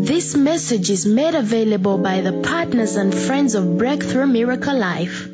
[0.00, 5.32] This message is made available by the partners and friends of Breakthrough Miracle Life.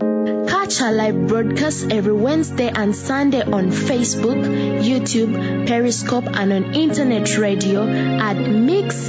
[0.49, 4.43] Catch our live broadcasts every Wednesday and Sunday on Facebook,
[4.83, 9.01] YouTube, Periscope, and on internet radio at mixlr.com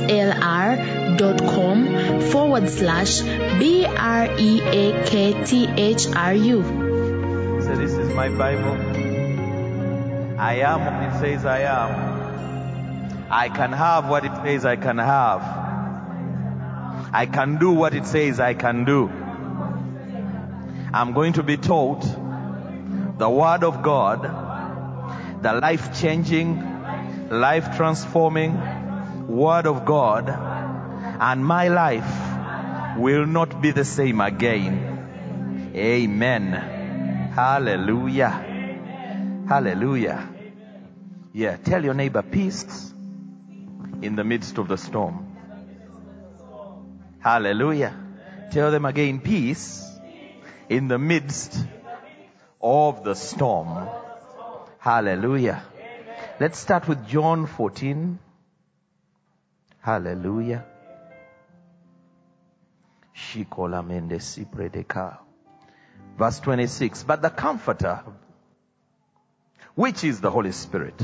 [2.31, 6.63] forward slash B R E A K T H R U.
[7.63, 8.75] So this is my Bible.
[10.37, 12.04] I am it says I am.
[13.29, 15.41] I can have what it says I can have.
[17.11, 19.09] I can do what it says I can do.
[20.93, 22.01] I'm going to be taught
[23.17, 24.21] the Word of God,
[25.41, 33.85] the life changing, life transforming Word of God, and my life will not be the
[33.85, 35.71] same again.
[35.75, 36.51] Amen.
[37.33, 38.29] Hallelujah.
[39.47, 40.29] Hallelujah.
[41.33, 42.93] Yeah, tell your neighbor peace
[44.01, 45.35] in the midst of the storm.
[47.19, 47.93] Hallelujah.
[48.51, 49.83] Tell them again peace
[50.69, 51.57] in the midst
[52.61, 53.87] of the storm.
[54.79, 55.63] Hallelujah.
[56.39, 58.19] Let's start with John 14.
[59.81, 60.65] Hallelujah.
[63.15, 65.17] Shikola mende sipredeka.
[66.17, 67.03] Verse 26.
[67.03, 68.03] But the Comforter,
[69.75, 71.01] which is the Holy Spirit,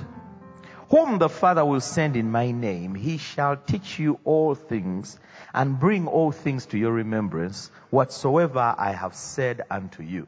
[0.92, 5.18] whom the Father will send in my name, he shall teach you all things
[5.54, 10.28] and bring all things to your remembrance whatsoever I have said unto you.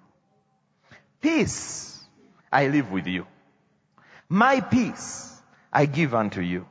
[1.19, 2.01] Peace
[2.49, 3.27] I live with you.
[4.29, 5.35] My peace
[5.71, 6.65] I give unto you.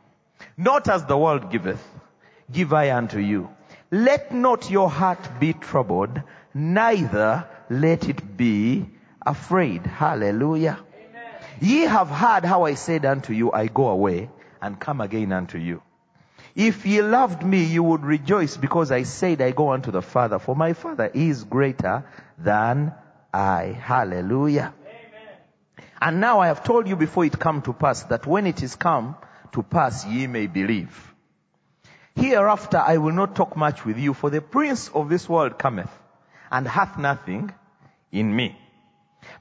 [0.56, 1.86] Not as the world giveth,
[2.50, 3.50] give I unto you.
[3.90, 6.22] Let not your heart be troubled,
[6.54, 8.86] neither let it be
[9.26, 9.84] afraid.
[9.84, 10.78] Hallelujah.
[11.62, 15.58] Ye have heard how I said unto you, I go away and come again unto
[15.58, 15.80] you.
[16.56, 20.40] If ye loved me, you would rejoice because I said I go unto the Father,
[20.40, 22.04] for my Father is greater
[22.36, 22.92] than
[23.32, 23.78] I.
[23.80, 24.74] Hallelujah.
[24.84, 25.86] Amen.
[26.00, 28.74] And now I have told you before it come to pass that when it is
[28.74, 29.14] come
[29.52, 31.14] to pass ye may believe.
[32.16, 35.96] Hereafter I will not talk much with you, for the prince of this world cometh
[36.50, 37.52] and hath nothing
[38.10, 38.58] in me.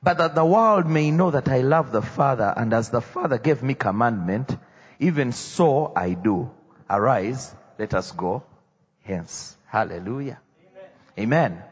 [0.04, 3.38] But that the world may know that I love the Father, and as the Father
[3.38, 4.56] gave me commandment,
[5.00, 6.52] even so I do.
[6.90, 8.44] Arise, let us go
[9.04, 9.58] hence.
[9.68, 10.40] Hallelujah.
[11.18, 11.54] Amen.
[11.54, 11.64] Amen.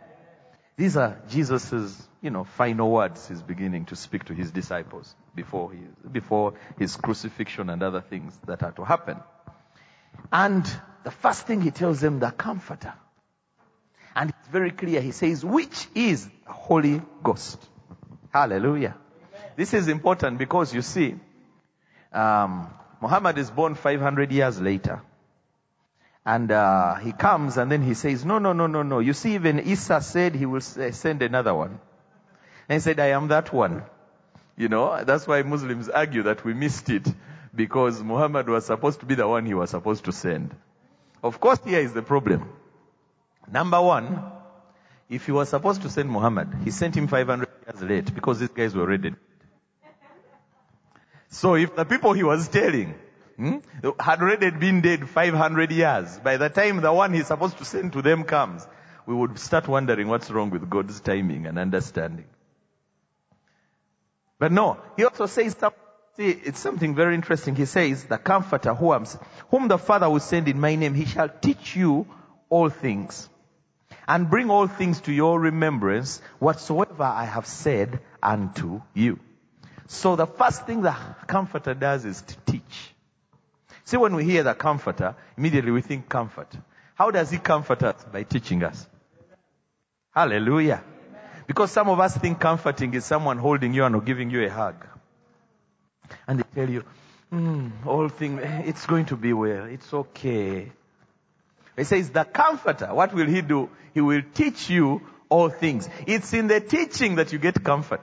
[0.78, 5.74] These are Jesus's, you know, final words he's beginning to speak to his disciples before,
[6.10, 9.18] before his crucifixion and other things that are to happen.
[10.32, 10.66] And
[11.04, 12.94] the first thing he tells them, the comforter.
[14.16, 15.02] And it's very clear.
[15.02, 17.64] He says, which is the Holy Ghost.
[18.32, 18.96] Hallelujah.
[19.56, 21.16] This is important because you see,
[22.14, 22.70] um,
[23.02, 25.02] Muhammad is born 500 years later.
[26.26, 29.00] And uh, he comes and then he says, no, no, no, no, no.
[29.00, 31.80] You see, even Isa said he will send another one.
[32.68, 33.84] And he said, I am that one.
[34.56, 37.08] You know, that's why Muslims argue that we missed it
[37.56, 40.56] because Muhammad was supposed to be the one he was supposed to send.
[41.24, 42.48] Of course, here is the problem.
[43.52, 44.22] Number one,
[45.10, 48.50] if he was supposed to send Muhammad, he sent him 500 years late because these
[48.50, 49.14] guys were ready.
[51.30, 52.96] So if the people he was telling
[53.38, 53.58] hmm,
[54.00, 57.94] had already been dead 500 years, by the time the one he's supposed to send
[57.94, 58.66] to them comes,
[59.06, 62.26] we would start wondering what's wrong with God's timing and understanding.
[64.40, 65.80] But no, he also says something,
[66.18, 67.56] it's something very interesting.
[67.56, 71.76] He says, the comforter whom the Father will send in my name, he shall teach
[71.76, 72.08] you
[72.50, 73.30] all things
[74.10, 79.20] and bring all things to your remembrance whatsoever I have said unto you.
[79.88, 80.96] So the first thing the
[81.28, 82.96] comforter does is to teach.
[83.86, 86.48] See, when we hear the comforter, immediately we think comfort.
[86.96, 88.04] How does he comfort us?
[88.12, 88.88] By teaching us.
[90.12, 90.84] Hallelujah.
[91.46, 94.88] Because some of us think comforting is someone holding you and giving you a hug.
[96.28, 96.84] And they tell you,
[97.32, 99.66] mm, all things, it's going to be well.
[99.66, 100.72] It's okay.
[101.80, 103.70] He says, the comforter, what will he do?
[103.94, 105.88] He will teach you all things.
[106.06, 108.02] It's in the teaching that you get comfort.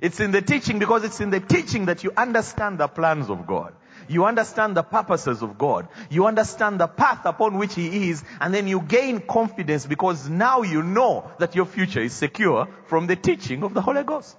[0.00, 3.48] It's in the teaching because it's in the teaching that you understand the plans of
[3.48, 3.74] God.
[4.08, 5.88] You understand the purposes of God.
[6.08, 10.62] You understand the path upon which He is, and then you gain confidence because now
[10.62, 14.36] you know that your future is secure from the teaching of the Holy Ghost.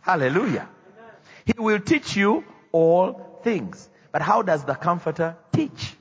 [0.00, 0.68] Hallelujah.
[1.44, 2.42] He will teach you
[2.72, 3.88] all things.
[4.10, 5.93] But how does the Comforter teach?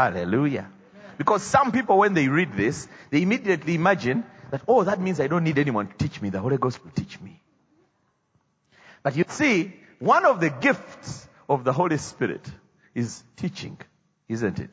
[0.00, 0.70] Hallelujah.
[1.18, 5.26] Because some people, when they read this, they immediately imagine that, oh, that means I
[5.26, 6.30] don't need anyone to teach me.
[6.30, 7.42] The Holy Ghost will teach me.
[9.02, 12.50] But you see, one of the gifts of the Holy Spirit
[12.94, 13.76] is teaching.
[14.26, 14.70] Isn't it?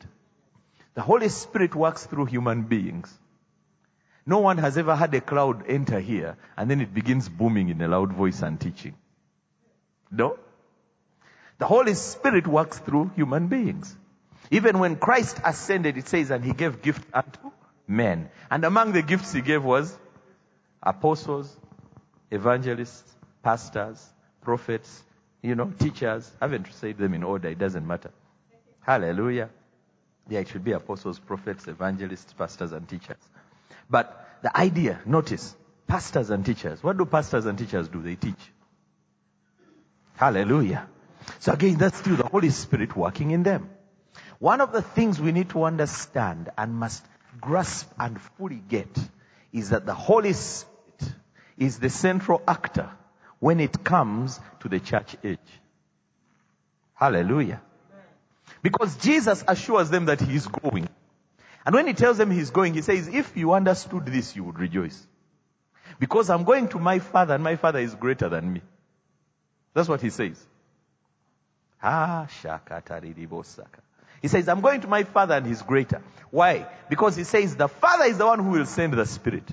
[0.94, 3.12] The Holy Spirit works through human beings.
[4.24, 7.82] No one has ever had a cloud enter here and then it begins booming in
[7.82, 8.94] a loud voice and teaching.
[10.10, 10.38] No?
[11.58, 13.94] The Holy Spirit works through human beings.
[14.50, 17.50] Even when Christ ascended, it says, and he gave gift unto
[17.86, 18.30] men.
[18.50, 19.96] And among the gifts he gave was
[20.82, 21.54] apostles,
[22.30, 23.04] evangelists,
[23.42, 24.04] pastors,
[24.42, 25.02] prophets,
[25.42, 26.30] you know, teachers.
[26.40, 28.10] I haven't said them in order, it doesn't matter.
[28.80, 29.50] Hallelujah.
[30.28, 33.16] Yeah, it should be apostles, prophets, evangelists, pastors, and teachers.
[33.88, 35.54] But the idea, notice,
[35.86, 36.82] pastors and teachers.
[36.82, 38.02] What do pastors and teachers do?
[38.02, 38.52] They teach.
[40.16, 40.86] Hallelujah.
[41.40, 43.70] So again, that's still the Holy Spirit working in them.
[44.38, 47.04] One of the things we need to understand and must
[47.40, 48.96] grasp and fully get
[49.52, 51.12] is that the Holy Spirit
[51.56, 52.90] is the central actor
[53.40, 55.38] when it comes to the church age.
[56.94, 57.60] Hallelujah.
[58.62, 60.88] Because Jesus assures them that he is going.
[61.64, 64.58] And when he tells them he's going, he says, if you understood this, you would
[64.58, 65.06] rejoice.
[65.98, 68.62] Because I'm going to my father and my father is greater than me.
[69.74, 70.44] That's what he says.
[71.82, 73.80] Ah, shakataridibosaka.
[74.20, 76.02] He says, I'm going to my father and he's greater.
[76.30, 76.66] Why?
[76.90, 79.44] Because he says the father is the one who will send the spirit.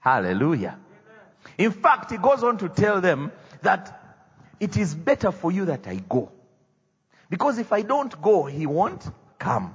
[0.00, 0.78] Hallelujah.
[1.56, 3.98] In fact, he goes on to tell them that
[4.60, 6.32] it is better for you that I go.
[7.30, 9.04] Because if I don't go, he won't
[9.38, 9.74] come.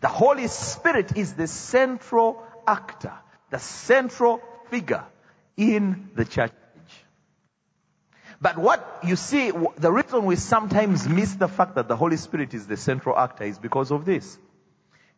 [0.00, 3.12] The Holy Spirit is the central actor,
[3.50, 5.04] the central figure
[5.56, 6.52] in the church.
[8.42, 12.52] But what you see, the reason we sometimes miss the fact that the Holy Spirit
[12.54, 14.36] is the central actor is because of this.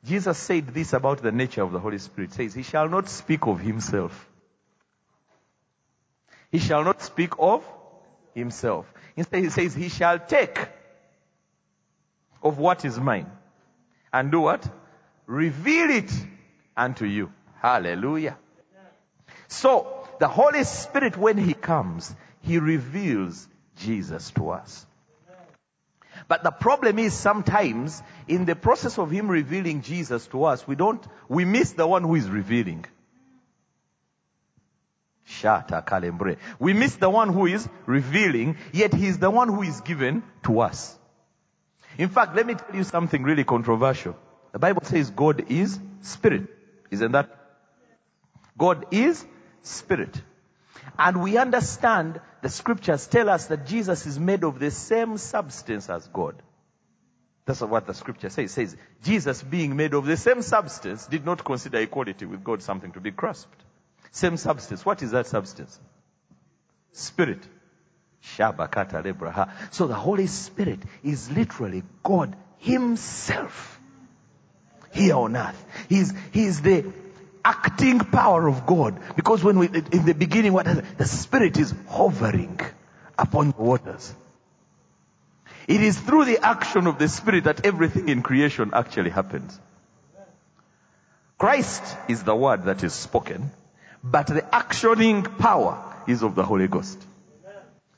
[0.05, 2.35] Jesus said this about the nature of the Holy Spirit.
[2.35, 4.29] He says, He shall not speak of Himself.
[6.53, 7.65] He shall not speak of
[8.35, 8.93] Himself.
[9.17, 10.59] Instead, He says, He shall take
[12.43, 13.31] of what is mine
[14.13, 14.71] and do what?
[15.25, 16.13] Reveal it
[16.77, 17.33] unto you.
[17.63, 18.37] Hallelujah.
[19.49, 22.15] So, the Holy Spirit, when He comes,
[22.47, 24.87] He reveals Jesus to us.
[26.29, 30.75] But the problem is sometimes in the process of Him revealing Jesus to us, we
[30.75, 32.85] don't, we miss the one who is revealing.
[35.29, 36.37] Shata kalembre.
[36.59, 40.23] We miss the one who is revealing, yet He is the one who is given
[40.45, 40.97] to us.
[41.99, 44.17] In fact, let me tell you something really controversial.
[44.53, 46.47] The Bible says God is spirit.
[46.91, 47.31] Isn't that?
[48.57, 49.25] God is
[49.63, 50.21] spirit.
[50.99, 55.89] And we understand the scriptures tell us that Jesus is made of the same substance
[55.89, 56.37] as God.
[57.47, 58.51] That's what the scripture says.
[58.51, 62.63] It says, Jesus being made of the same substance did not consider equality with God
[62.63, 63.63] something to be grasped.
[64.13, 64.87] Same substance.
[64.87, 65.79] What is that substance?
[66.93, 67.47] Spirit.
[68.23, 69.51] Shabakata lebraha.
[69.71, 73.79] So the Holy Spirit is literally God Himself
[74.95, 75.65] here on earth.
[75.89, 76.91] He's, he's the
[77.45, 78.99] acting power of God.
[79.17, 80.67] Because when we, in the beginning, what
[80.99, 82.61] the Spirit is hovering
[83.19, 84.15] upon the waters.
[85.69, 89.59] It is through the action of the Spirit that everything in creation actually happens.
[91.39, 93.51] Christ is the word that is spoken,
[94.03, 97.01] but the actioning power is of the Holy Ghost.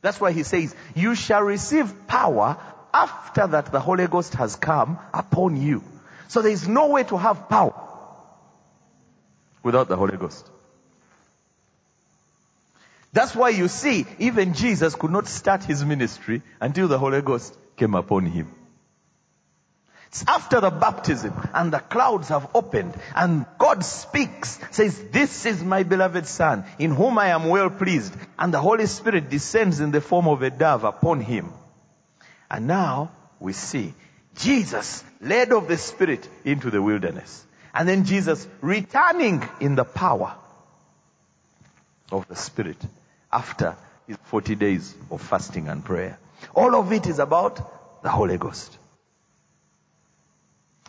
[0.01, 2.57] That's why he says, you shall receive power
[2.95, 5.83] after that the Holy Ghost has come upon you.
[6.29, 7.86] So there is no way to have power
[9.67, 10.49] without the Holy Ghost.
[13.13, 17.57] That's why you see, even Jesus could not start his ministry until the Holy Ghost
[17.77, 18.49] came upon him.
[20.09, 25.65] It's after the baptism and the clouds have opened and God speaks, says, this is
[25.65, 28.15] my beloved son in whom I am well pleased.
[28.39, 31.53] And the Holy Spirit descends in the form of a dove upon him.
[32.49, 33.95] And now we see
[34.37, 37.46] Jesus led of the Spirit into the wilderness.
[37.77, 40.35] And then Jesus returning in the power
[42.11, 42.79] of the Spirit
[43.33, 46.19] after his 40 days of fasting and prayer.
[46.55, 48.79] All of it is about the Holy Ghost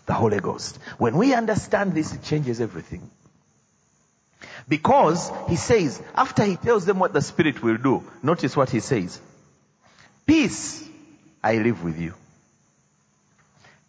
[0.08, 0.80] the Holy Ghost.
[0.98, 3.10] When we understand this, it changes everything.
[4.68, 8.80] Because he says, after he tells them what the Spirit will do, notice what he
[8.80, 9.20] says.
[10.26, 10.88] Peace
[11.44, 12.14] I live with you.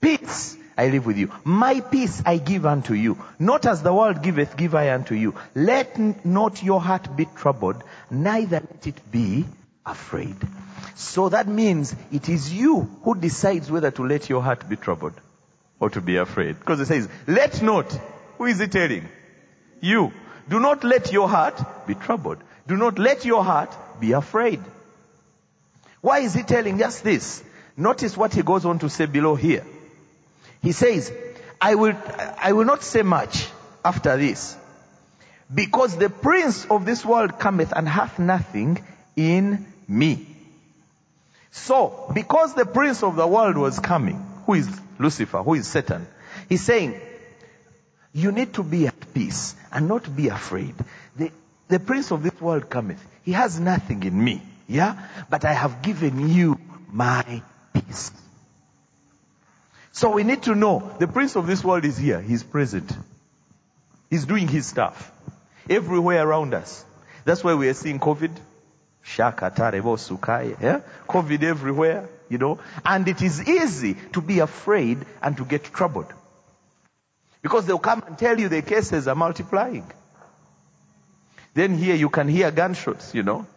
[0.00, 1.32] Peace I live with you.
[1.42, 3.18] My peace I give unto you.
[3.40, 5.34] Not as the world giveth, give I unto you.
[5.56, 7.82] Let not your heart be troubled,
[8.12, 9.44] neither let it be
[9.84, 10.36] afraid.
[10.94, 15.14] So that means it is you who decides whether to let your heart be troubled
[15.80, 16.60] or to be afraid.
[16.60, 17.92] Because it says, let not.
[18.38, 19.08] Who is it telling?
[19.80, 20.12] You.
[20.48, 22.38] Do not let your heart be troubled.
[22.68, 24.60] Do not let your heart be afraid.
[26.02, 27.42] Why is he telling us this?
[27.76, 29.64] Notice what he goes on to say below here.
[30.62, 31.12] He says,
[31.60, 31.96] I will,
[32.38, 33.48] I will not say much
[33.84, 34.56] after this,
[35.52, 38.84] because the prince of this world cometh and hath nothing
[39.16, 40.26] in me.
[41.50, 46.06] So, because the prince of the world was coming, who is Lucifer, who is Satan,
[46.48, 47.00] he's saying,
[48.12, 50.74] you need to be at peace and not be afraid.
[51.16, 51.30] The,
[51.68, 53.04] the prince of this world cometh.
[53.22, 54.42] He has nothing in me.
[54.66, 54.96] Yeah?
[55.30, 56.58] But I have given you
[56.90, 58.10] my peace.
[59.98, 62.20] So we need to know the prince of this world is here.
[62.20, 62.96] He's present.
[64.08, 65.10] He's doing his stuff.
[65.68, 66.84] Everywhere around us.
[67.24, 68.30] That's why we are seeing COVID.
[69.16, 69.32] Yeah?
[70.60, 70.80] Eh?
[71.08, 72.60] COVID everywhere, you know.
[72.84, 76.12] And it is easy to be afraid and to get troubled.
[77.42, 79.90] Because they'll come and tell you the cases are multiplying.
[81.54, 83.48] Then here you can hear gunshots, you know.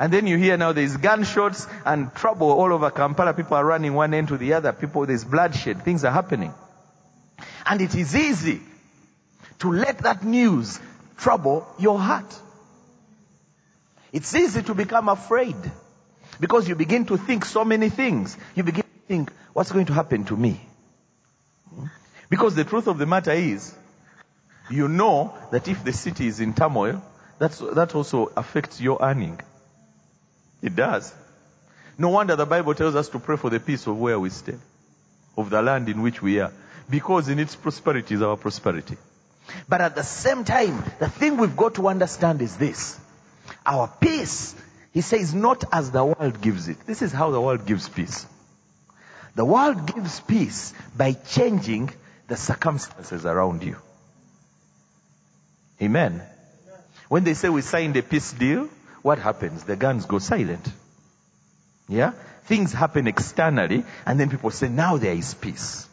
[0.00, 3.34] And then you hear now there's gunshots and trouble all over Kampala.
[3.34, 4.72] People are running one end to the other.
[4.72, 5.82] People, there's bloodshed.
[5.82, 6.54] Things are happening.
[7.66, 8.60] And it is easy
[9.58, 10.78] to let that news
[11.16, 12.32] trouble your heart.
[14.12, 15.56] It's easy to become afraid
[16.40, 18.36] because you begin to think so many things.
[18.54, 20.60] You begin to think, what's going to happen to me?
[22.30, 23.74] Because the truth of the matter is,
[24.70, 27.02] you know that if the city is in turmoil,
[27.38, 29.40] that's, that also affects your earning.
[30.62, 31.14] It does.
[31.96, 34.56] No wonder the Bible tells us to pray for the peace of where we stay,
[35.36, 36.52] of the land in which we are,
[36.88, 38.96] because in its prosperity is our prosperity.
[39.68, 42.98] But at the same time, the thing we've got to understand is this.
[43.64, 44.54] Our peace,
[44.92, 46.78] he says, not as the world gives it.
[46.86, 48.26] This is how the world gives peace.
[49.34, 51.90] The world gives peace by changing
[52.26, 53.76] the circumstances around you.
[55.80, 56.22] Amen.
[57.08, 58.68] When they say we signed a peace deal,
[59.02, 59.64] what happens?
[59.64, 60.66] The guns go silent.
[61.88, 62.12] Yeah?
[62.44, 65.86] Things happen externally and then people say, now there is peace.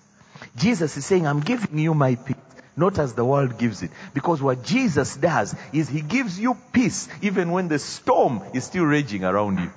[0.55, 2.35] Jesus is saying, I'm giving you my peace,
[2.77, 3.91] not as the world gives it.
[4.13, 8.85] Because what Jesus does is he gives you peace even when the storm is still
[8.85, 9.71] raging around you.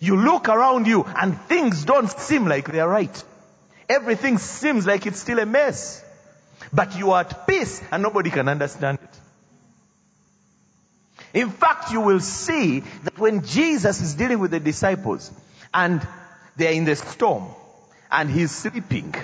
[0.00, 3.24] You look around you and things don't seem like they're right.
[3.88, 6.04] Everything seems like it's still a mess.
[6.72, 9.07] But you are at peace and nobody can understand it.
[11.34, 15.30] In fact, you will see that when Jesus is dealing with the disciples
[15.72, 16.06] and
[16.56, 17.46] they're in the storm
[18.10, 19.14] and he's sleeping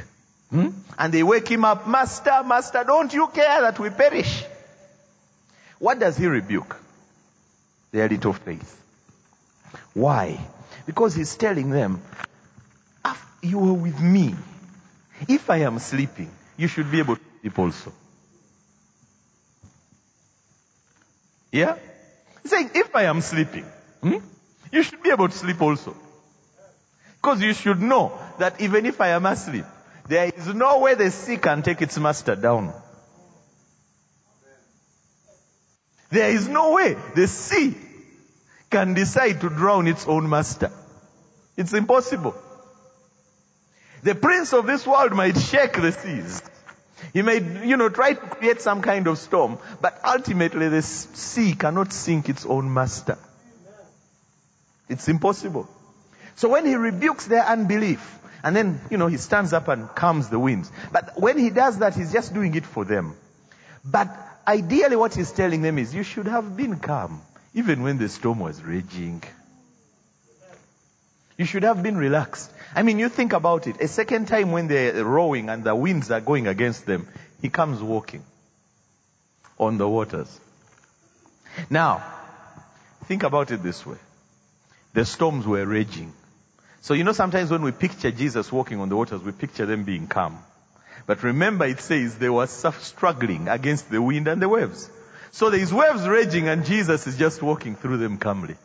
[0.51, 0.69] hmm?
[0.99, 4.45] and they wake him up, Master, Master, don't you care that we perish?
[5.79, 6.77] What does he rebuke?
[7.91, 8.81] Their little faith.
[9.95, 10.39] Why?
[10.87, 12.03] Because he's telling them,
[13.45, 14.35] you were with me.
[15.29, 17.93] If I am sleeping, you should be able to sleep also.
[21.53, 21.77] Yeah?
[22.47, 23.65] Saying, if I am sleeping,
[24.03, 24.19] hmm,
[24.71, 25.97] you should be able to sleep also.
[27.17, 29.65] Because you should know that even if I am asleep,
[30.07, 32.75] there is no way the sea can take its master down.
[36.11, 37.75] There is no way the sea
[38.71, 40.71] can decide to drown its own master.
[41.57, 42.35] It's impossible.
[44.03, 46.43] The prince of this world might shake the seas.
[47.13, 51.55] He may, you know, try to create some kind of storm, but ultimately the sea
[51.55, 53.19] cannot sink its own master.
[54.89, 55.69] It's impossible.
[56.37, 60.29] So when he rebukes their unbelief, and then, you know, he stands up and calms
[60.29, 60.71] the winds.
[60.93, 63.17] But when he does that, he's just doing it for them.
[63.85, 64.15] But
[64.47, 67.23] ideally what he's telling them is, you should have been calm,
[67.55, 69.23] even when the storm was raging.
[71.39, 72.51] You should have been relaxed.
[72.75, 73.81] I mean, you think about it.
[73.81, 77.09] A second time when they're rowing and the winds are going against them,
[77.41, 78.25] he comes walking
[79.59, 80.41] on the waters.
[81.71, 82.05] Now,
[83.05, 83.99] think about it this way.
[84.93, 86.13] The storms were raging.
[86.81, 89.85] So you know sometimes when we picture Jesus walking on the waters, we picture them
[89.85, 90.39] being calm.
[91.07, 94.91] But remember it says they were struggling against the wind and the waves.
[95.31, 98.57] So there is waves raging and Jesus is just walking through them calmly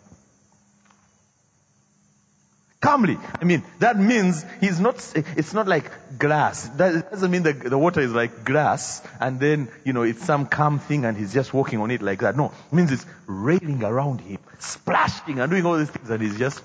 [2.82, 3.18] calmly.
[3.42, 6.68] I mean, that means he's not, it's not like grass.
[6.70, 10.46] That doesn't mean that the water is like grass and then, you know, it's some
[10.46, 12.38] calm thing and he's just walking on it like that.
[12.38, 16.38] No, it means it's raining around him, splashing and doing all these things and he's
[16.38, 16.62] just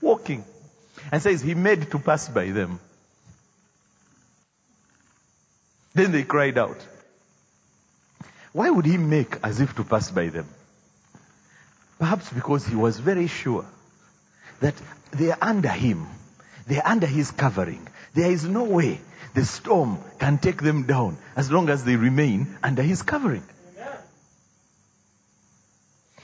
[0.00, 0.44] walking.
[1.10, 2.78] And says he made to pass by them.
[5.94, 6.78] Then they cried out.
[8.52, 10.46] Why would he make as if to pass by them?
[11.98, 13.66] Perhaps because he was very sure
[14.62, 14.74] that
[15.12, 16.06] they are under him.
[16.66, 17.86] They are under his covering.
[18.14, 19.00] There is no way
[19.34, 23.44] the storm can take them down as long as they remain under his covering.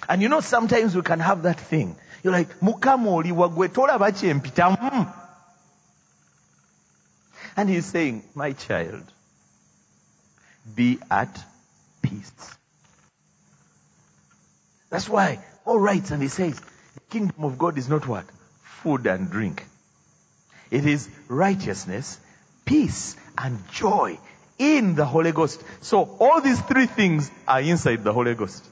[0.09, 4.11] And you know, sometimes we can have that thing You're like, mukama oli wagwe tolaba
[4.13, 4.77] kyempitamu.
[4.77, 5.15] Mm.
[7.57, 9.05] And he's saying, my child,
[10.75, 11.45] be at
[12.03, 12.57] peace.
[14.91, 16.61] That's why Paul writes and he says,
[17.11, 18.25] kingdom of God is not what?
[18.63, 19.65] Food and drink.
[20.71, 22.19] It is righteousness,
[22.65, 24.19] peace, and joy
[24.59, 25.63] in the Holy Ghost.
[25.81, 28.65] So all these three things are inside the Holy Ghost.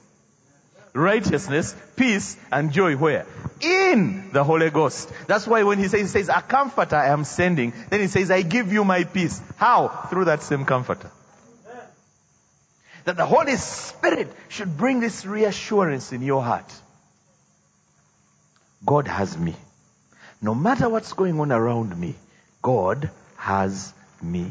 [0.92, 3.26] Righteousness, peace, and joy where?
[3.60, 5.12] In the Holy Ghost.
[5.26, 8.30] That's why when he says, he says, a comforter I am sending, then he says,
[8.30, 9.40] I give you my peace.
[9.56, 9.88] How?
[9.88, 11.10] Through that same comforter.
[13.04, 16.72] That the Holy Spirit should bring this reassurance in your heart.
[18.84, 19.54] God has me.
[20.40, 22.14] No matter what's going on around me,
[22.62, 23.92] God has
[24.22, 24.50] me.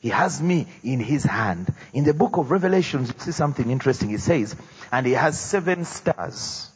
[0.00, 1.72] He has me in his hand.
[1.92, 4.08] In the book of Revelations, you see something interesting.
[4.08, 4.56] He says,
[4.90, 6.70] and he has seven stars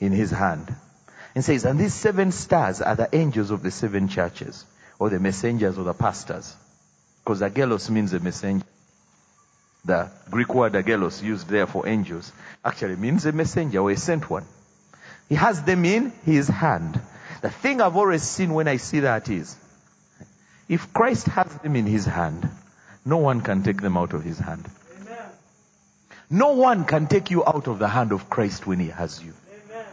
[0.00, 0.74] in his hand.
[1.36, 4.64] It says, and these seven stars are the angels of the seven churches,
[4.98, 6.56] or the messengers or the pastors.
[7.22, 8.66] Because angelos means a messenger.
[9.84, 12.32] The Greek word angelos used there for angels
[12.64, 14.46] actually means a messenger or a sent one.
[15.28, 17.00] He has them in his hand.
[17.40, 19.56] The thing I've always seen when I see that is,
[20.68, 22.48] if Christ has them in his hand,
[23.04, 24.68] no one can take them out of his hand.
[25.02, 25.28] Amen.
[26.30, 29.34] No one can take you out of the hand of Christ when he has you.
[29.70, 29.86] Amen.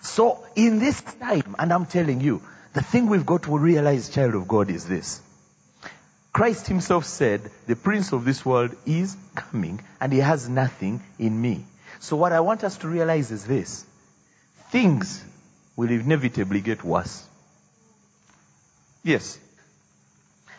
[0.00, 2.40] So in this time, and I'm telling you,
[2.72, 5.20] the thing we've got to realize, child of God, is this.
[6.32, 11.40] Christ himself said, the prince of this world is coming and he has nothing in
[11.40, 11.64] me.
[12.00, 13.86] So what I want us to realize is this.
[14.70, 15.24] Things
[15.76, 17.24] will inevitably get worse.
[19.04, 19.38] Yes.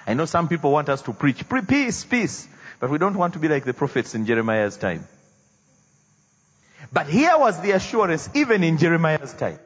[0.06, 2.48] I know some people want us to preach pre- peace, peace,
[2.80, 5.06] but we don't want to be like the prophets in Jeremiah's time.
[6.94, 9.60] But here was the assurance even in Jeremiah's time.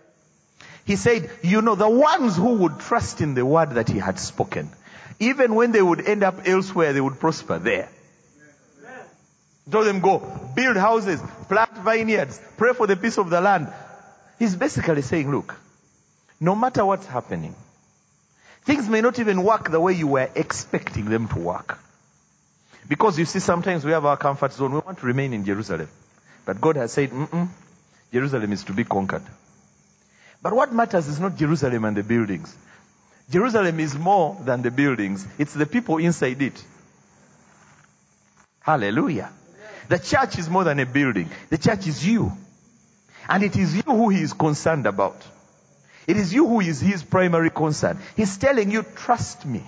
[0.85, 4.17] He said, you know, the ones who would trust in the word that he had
[4.17, 4.71] spoken,
[5.19, 7.89] even when they would end up elsewhere, they would prosper there.
[9.69, 10.19] Told them go,
[10.55, 13.71] build houses, plant vineyards, pray for the peace of the land.
[14.41, 15.55] He's basically saying, look,
[16.39, 17.53] no matter what's happening,
[18.63, 21.77] things may not even work the way you were expecting them to work.
[22.89, 24.73] Because you see, sometimes we have our comfort zone.
[24.73, 25.89] We want to remain in Jerusalem.
[26.43, 27.11] But God has said,
[28.11, 29.21] Jerusalem is to be conquered.
[30.41, 32.55] But what matters is not Jerusalem and the buildings.
[33.29, 35.23] Jerusalem is more than the buildings.
[35.37, 36.65] It's the people inside it.
[38.61, 39.31] Hallelujah.
[39.87, 41.29] The church is more than a building.
[41.51, 42.35] The church is you.
[43.31, 45.15] And it is you who he is concerned about.
[46.05, 47.97] It is you who is his primary concern.
[48.17, 49.63] He's telling you, trust me.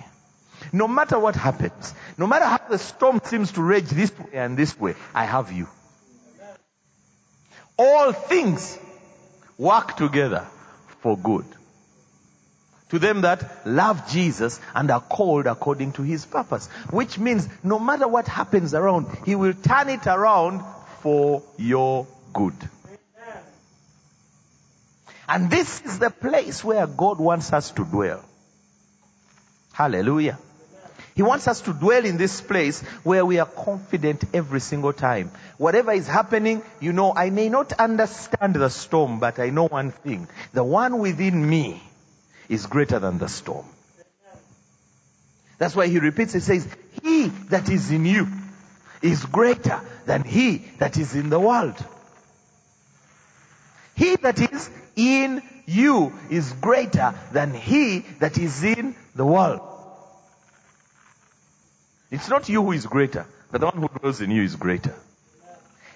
[0.70, 4.54] No matter what happens, no matter how the storm seems to rage this way and
[4.54, 5.66] this way, I have you.
[7.78, 8.78] All things
[9.56, 10.46] work together
[11.00, 11.46] for good.
[12.90, 16.66] To them that love Jesus and are called according to his purpose.
[16.90, 20.62] Which means no matter what happens around, he will turn it around
[21.00, 22.54] for your good.
[25.28, 28.24] And this is the place where God wants us to dwell.
[29.72, 30.38] Hallelujah.
[31.14, 35.30] He wants us to dwell in this place where we are confident every single time.
[35.58, 39.92] Whatever is happening, you know, I may not understand the storm, but I know one
[39.92, 40.28] thing.
[40.52, 41.80] The one within me
[42.48, 43.66] is greater than the storm.
[45.58, 46.66] That's why he repeats, he says,
[47.02, 48.26] He that is in you
[49.00, 51.76] is greater than he that is in the world.
[53.96, 59.60] He that is in you is greater than he that is in the world.
[62.10, 64.94] It's not you who is greater, but the one who dwells in you is greater.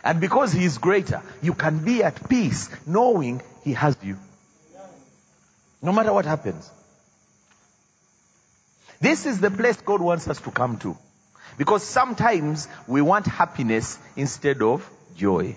[0.03, 4.17] And because he is greater, you can be at peace knowing he has you.
[5.83, 6.71] No matter what happens.
[9.01, 10.97] This is the place God wants us to come to.
[11.57, 15.57] Because sometimes we want happiness instead of joy.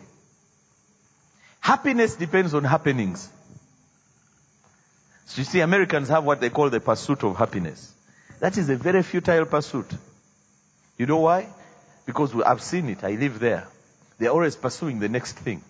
[1.61, 3.29] Happiness depends on happenings.
[5.27, 7.93] So you see, Americans have what they call the pursuit of happiness.
[8.39, 9.85] That is a very futile pursuit.
[10.97, 11.47] You know why?
[12.05, 13.03] Because I've seen it.
[13.03, 13.67] I live there.
[14.17, 15.61] They're always pursuing the next thing.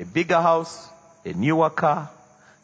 [0.00, 0.88] A bigger house,
[1.24, 2.10] a newer car,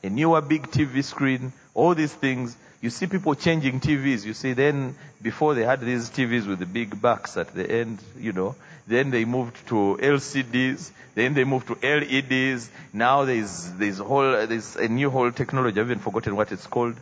[0.02, 2.56] a newer big TV screen, all these things.
[2.82, 4.24] You see people changing TVs.
[4.24, 7.98] You see, then before they had these TVs with the big backs at the end,
[8.18, 8.54] you know,
[8.86, 12.70] then they moved to LCDs, then they moved to LEDs.
[12.92, 15.78] Now there's there's whole there's a new whole technology.
[15.78, 16.96] I've even forgotten what it's called.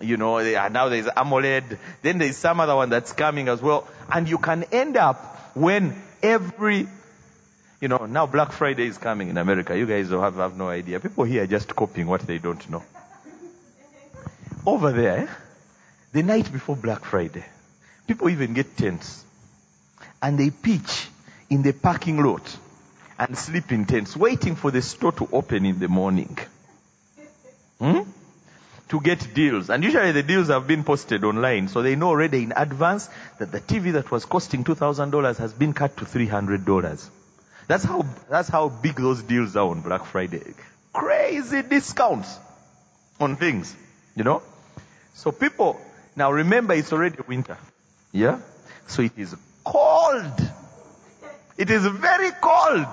[0.00, 1.78] You know, are, now there's AMOLED.
[2.02, 3.86] Then there's some other one that's coming as well.
[4.12, 5.18] And you can end up
[5.54, 6.86] when every
[7.80, 9.76] You know, now Black Friday is coming in America.
[9.76, 11.00] You guys have, have no idea.
[11.00, 12.84] People here are just copying what they don't know.
[14.64, 15.28] Over there,
[16.12, 17.44] the night before Black Friday,
[18.06, 19.24] people even get tents.
[20.20, 21.08] And they pitch
[21.50, 22.56] in the parking lot
[23.18, 26.38] and sleep in tents, waiting for the store to open in the morning.
[27.80, 28.00] Hmm?
[28.90, 29.68] To get deals.
[29.68, 33.50] And usually the deals have been posted online, so they know already in advance that
[33.50, 37.08] the TV that was costing $2,000 has been cut to $300.
[37.66, 40.54] That's how, that's how big those deals are on Black Friday.
[40.92, 42.38] Crazy discounts
[43.18, 43.74] on things,
[44.14, 44.42] you know?
[45.14, 45.80] So people,
[46.16, 47.58] now remember it's already winter.
[48.12, 48.40] Yeah?
[48.86, 50.50] So it is cold.
[51.56, 52.86] It is very cold.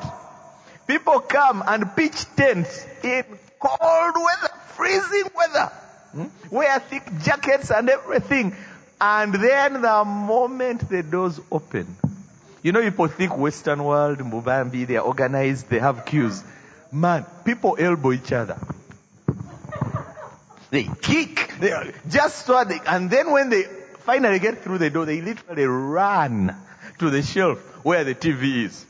[0.88, 3.24] People come and pitch tents in
[3.60, 5.72] cold weather, freezing weather.
[6.12, 6.26] Hmm?
[6.50, 8.56] Wear thick jackets and everything.
[9.00, 11.96] And then the moment the doors open,
[12.62, 16.44] you know, people think Western world, Mubambi, they are organized, they have queues.
[16.92, 18.58] Man, people elbow each other.
[20.70, 23.64] They kick, they just so they, and then when they
[24.06, 26.56] finally get through the door, they literally run
[27.00, 28.86] to the shelf where the TV is.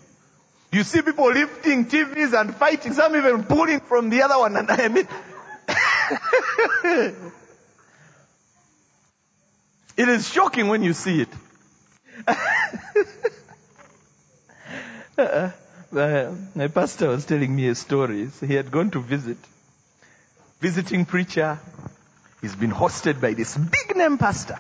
[0.72, 4.70] You see people lifting TVs and fighting, some even pulling from the other one, and
[4.70, 5.08] I mean,
[9.98, 11.30] it is shocking when you see it.
[15.18, 15.52] uh,
[16.56, 18.30] my pastor was telling me a story.
[18.30, 19.38] So he had gone to visit.
[20.60, 21.60] Visiting preacher.
[22.42, 24.58] He's been hosted by this big name pastor.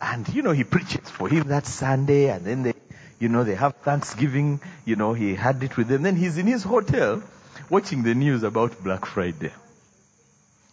[0.00, 2.74] And, you know, he preaches for him that Sunday and then they,
[3.20, 4.60] you know, they have Thanksgiving.
[4.84, 6.02] You know, he had it with them.
[6.02, 7.22] Then he's in his hotel
[7.70, 9.52] watching the news about Black Friday.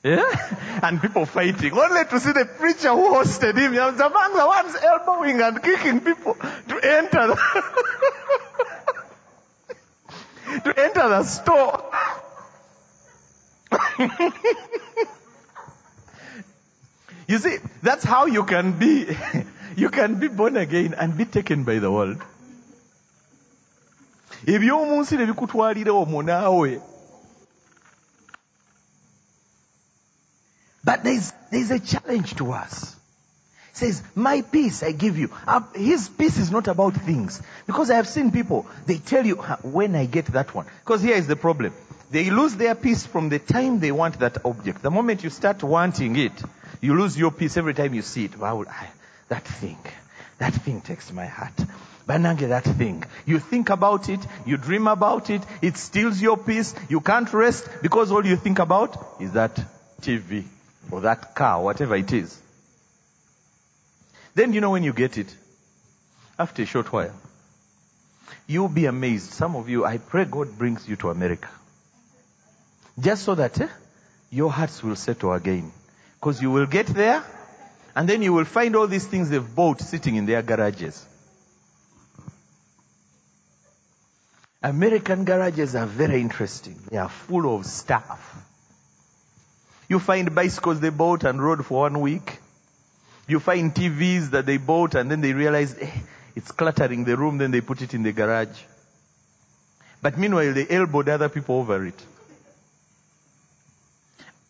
[0.04, 0.24] Yeah?
[0.84, 1.74] And people fighting.
[1.74, 3.78] Only to see the preacher who hosted him.
[3.78, 7.36] Among the ones elbowing and kicking people to enter the
[10.64, 11.84] to enter the store.
[17.32, 19.18] you see, that's how you can be,
[19.76, 22.18] you can be born again and be taken by the world.
[24.46, 26.82] omwo naawe
[30.84, 32.96] but there's, there's a challenge to us
[33.74, 35.30] says, My peace I give you.
[35.76, 37.42] His peace is not about things.
[37.66, 40.66] Because I have seen people, they tell you, when I get that one.
[40.84, 41.74] Because here is the problem.
[42.10, 44.82] They lose their peace from the time they want that object.
[44.82, 46.34] The moment you start wanting it,
[46.80, 48.38] you lose your peace every time you see it.
[48.38, 48.66] Wow,
[49.30, 49.78] that thing.
[50.38, 51.56] That thing takes my heart.
[52.08, 53.04] Banange, that thing.
[53.26, 57.68] You think about it, you dream about it, it steals your peace, you can't rest
[57.82, 59.56] because all you think about is that
[60.02, 60.44] TV
[60.90, 62.40] or that car, whatever it is.
[64.34, 65.36] Then you know when you get it,
[66.40, 67.14] after a short while,
[68.48, 69.32] you'll be amazed.
[69.34, 71.50] Some of you, I pray God brings you to America.
[73.00, 73.68] Just so that eh,
[74.32, 75.72] your hearts will settle again.
[76.22, 77.24] Because you will get there,
[77.96, 81.04] and then you will find all these things they've bought sitting in their garages.
[84.62, 86.80] American garages are very interesting.
[86.92, 88.36] They are full of stuff.
[89.90, 92.38] You find bicycles they bought and rode for one week.
[93.28, 95.90] You find TVs that they bought and then they realize eh,
[96.36, 98.62] it's cluttering the room, then they put it in the garage.
[100.04, 102.00] But meanwhile, they elbowed other people over it.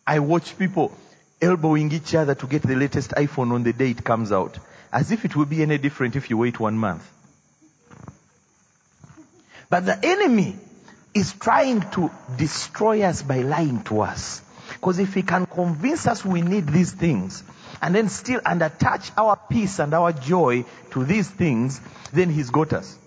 [0.06, 0.92] I watch people
[1.42, 4.58] elbowing each other to get the latest iPhone on the day it comes out.
[4.92, 7.06] As if it will be any different if you wait one month.
[9.68, 10.56] But the enemy
[11.14, 14.42] is trying to destroy us by lying to us.
[14.74, 17.42] Because if he can convince us we need these things,
[17.80, 21.80] and then still and attach our peace and our joy to these things,
[22.12, 22.98] then he's got us.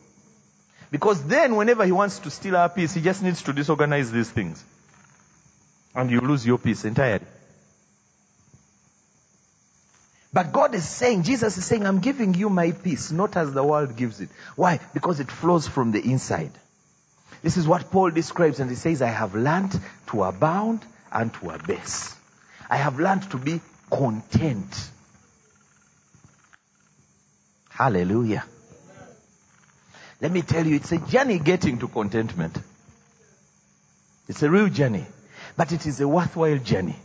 [0.92, 4.30] Because then whenever he wants to steal our peace, he just needs to disorganize these
[4.30, 4.64] things.
[5.94, 7.26] And you lose your peace entirely.
[10.36, 13.64] But God is saying, Jesus is saying, I'm giving you my peace, not as the
[13.64, 14.28] world gives it.
[14.58, 14.82] Why?
[14.94, 16.52] Because it flows from the inside.
[17.42, 21.52] This is what Paul describes and he says, I have learned to abound and to
[21.52, 22.14] abase.
[22.70, 24.90] I have learned to be content.
[27.70, 28.44] Hallelujah.
[30.20, 32.58] Let me tell you, it's a journey getting to contentment.
[34.28, 35.06] It's a real journey,
[35.56, 36.98] but it is a worthwhile journey.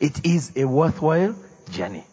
[0.00, 1.34] It is a worthwhile
[1.70, 2.04] journey.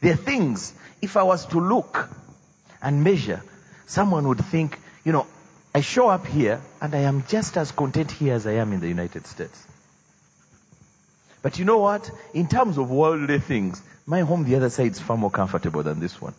[0.00, 2.08] There are things, if I was to look
[2.82, 3.42] and measure,
[3.86, 5.26] someone would think, you know,
[5.74, 8.80] I show up here and I am just as content here as I am in
[8.80, 9.66] the United States.
[11.42, 12.10] But you know what?
[12.32, 16.00] In terms of worldly things, my home the other side is far more comfortable than
[16.00, 16.34] this one.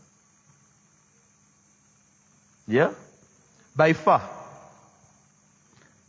[2.68, 2.94] Yeah?
[3.76, 4.28] By far.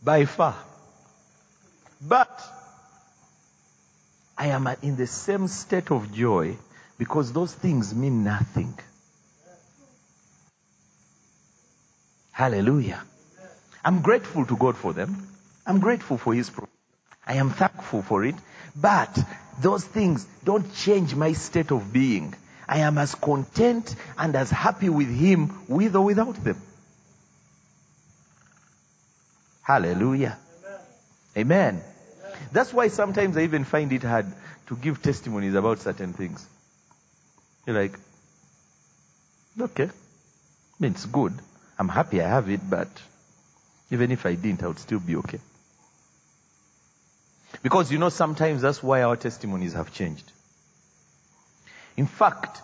[0.03, 0.55] By far.
[2.01, 2.41] But
[4.37, 6.57] I am in the same state of joy
[6.97, 8.77] because those things mean nothing.
[12.31, 13.01] Hallelujah.
[13.83, 15.27] I'm grateful to God for them.
[15.65, 16.51] I'm grateful for His.
[17.25, 18.35] I am thankful for it.
[18.75, 19.17] But
[19.59, 22.35] those things don't change my state of being.
[22.67, 26.61] I am as content and as happy with Him with or without them.
[29.63, 30.37] Hallelujah.
[31.35, 31.81] Amen.
[31.81, 31.83] Amen.
[32.51, 34.25] That's why sometimes I even find it hard
[34.67, 36.45] to give testimonies about certain things.
[37.65, 37.97] You're like,
[39.59, 39.89] okay,
[40.79, 41.33] it's good.
[41.79, 42.87] I'm happy I have it, but
[43.91, 45.39] even if I didn't, I would still be okay.
[47.63, 50.31] Because you know, sometimes that's why our testimonies have changed.
[51.95, 52.61] In fact,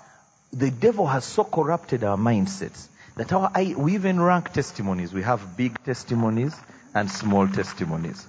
[0.51, 5.13] the devil has so corrupted our mindsets that our, we even rank testimonies.
[5.13, 6.55] We have big testimonies
[6.93, 8.27] and small testimonies.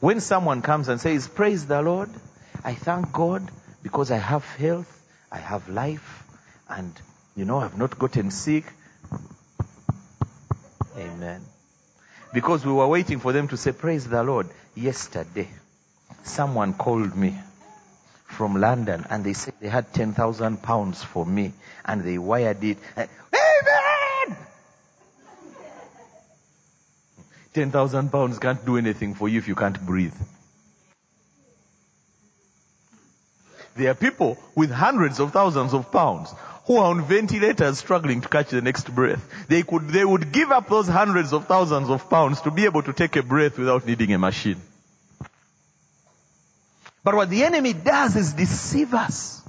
[0.00, 2.10] When someone comes and says, Praise the Lord,
[2.64, 3.50] I thank God
[3.82, 6.24] because I have health, I have life,
[6.68, 6.92] and
[7.36, 8.64] you know, I've not gotten sick.
[10.96, 11.42] Amen.
[12.32, 14.48] Because we were waiting for them to say, Praise the Lord.
[14.74, 15.48] Yesterday,
[16.22, 17.36] someone called me
[18.24, 21.52] from London and they said they had 10,000 pounds for me
[21.84, 22.78] and they wired it.
[22.96, 23.41] Amen!
[27.54, 30.14] 10,000 pounds can't do anything for you if you can't breathe.
[33.76, 36.34] There are people with hundreds of thousands of pounds
[36.66, 39.22] who are on ventilators struggling to catch the next breath.
[39.48, 42.82] They could, they would give up those hundreds of thousands of pounds to be able
[42.82, 44.60] to take a breath without needing a machine.
[47.04, 49.42] But what the enemy does is deceive us.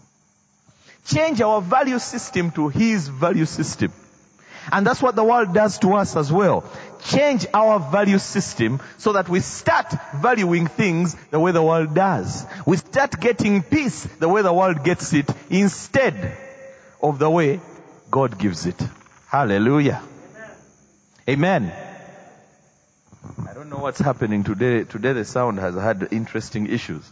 [1.06, 3.92] Change our value system to his value system.
[4.72, 6.64] And that's what the world does to us as well.
[7.06, 12.46] Change our value system so that we start valuing things the way the world does.
[12.66, 16.38] We start getting peace the way the world gets it instead
[17.02, 17.60] of the way
[18.10, 18.82] God gives it.
[19.28, 20.02] Hallelujah.
[21.30, 21.74] Amen.
[23.50, 24.84] I don't know what's happening today.
[24.84, 27.10] Today the sound has had interesting issues.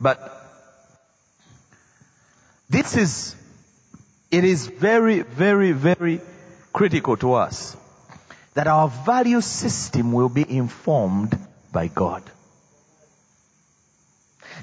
[0.00, 0.18] But
[2.68, 3.36] this is,
[4.30, 6.20] it is very, very, very
[6.72, 7.76] critical to us
[8.54, 11.38] that our value system will be informed
[11.72, 12.22] by God.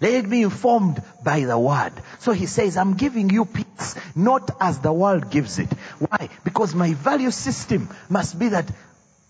[0.02, 1.92] Let it be informed by the word.
[2.20, 5.72] So he says, I'm giving you peace, not as the world gives it.
[5.98, 6.30] Why?
[6.44, 8.72] Because my value system must be that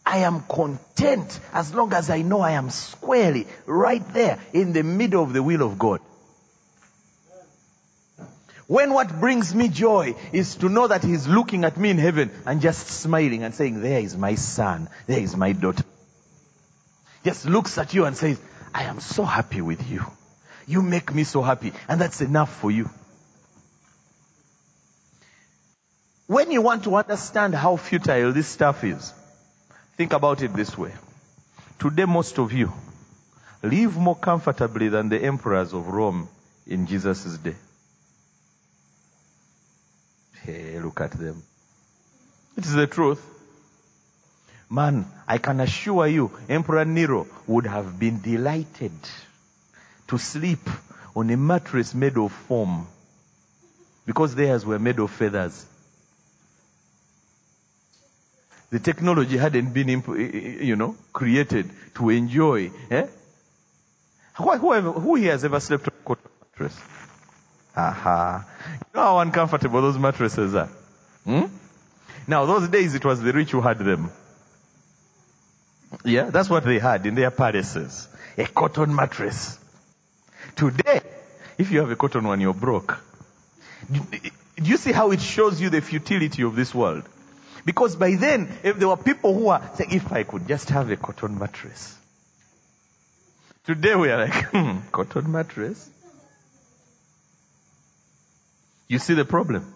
[0.06, 4.84] I am content as long as I know I am squarely right there in the
[4.84, 6.02] middle of the will of God.
[8.70, 12.30] When what brings me joy is to know that He's looking at me in heaven
[12.46, 15.84] and just smiling and saying, There is my son, there is my daughter.
[17.24, 18.40] Just looks at you and says,
[18.72, 20.06] I am so happy with you.
[20.68, 21.74] You make me so happy.
[21.88, 22.92] And that's enough for you.
[26.28, 29.12] When you want to understand how futile this stuff is,
[29.98, 30.94] think about it this way.
[31.80, 32.72] Today, most of you
[33.64, 36.30] live more comfortably than the emperors of Rome
[36.68, 37.56] in Jesus' day.
[40.82, 41.44] Look at them.
[42.58, 43.26] It is the truth.
[44.70, 48.92] Man, I can assure you, Emperor Nero would have been delighted
[50.08, 50.70] to sleep
[51.16, 52.88] on a mattress made of foam
[54.06, 55.66] because theirs were made of feathers.
[58.72, 59.90] The technology hadn't been,
[60.62, 62.72] you know, created to enjoy.
[62.92, 63.08] Eh?
[64.36, 66.80] Who, who, who here has ever slept on a mattress?
[67.80, 68.46] Aha.
[68.74, 70.70] You know how uncomfortable those mattresses are?
[71.26, 71.46] Hmm?
[72.28, 74.12] Now, those days it was the rich who had them.
[76.06, 78.08] Yeah, that's what they had in their palaces.
[78.38, 79.58] A cotton mattress.
[80.56, 81.02] Today,
[81.58, 83.00] if you have a cotton one, you're broke.
[83.92, 84.02] Do
[84.64, 87.04] you see how it shows you the futility of this world?
[87.66, 90.90] Because by then, if there were people who are saying, if I could just have
[90.92, 91.96] a cotton mattress.
[93.66, 95.90] Today we are like, hmm, cotton mattress?
[98.90, 99.72] You see the problem?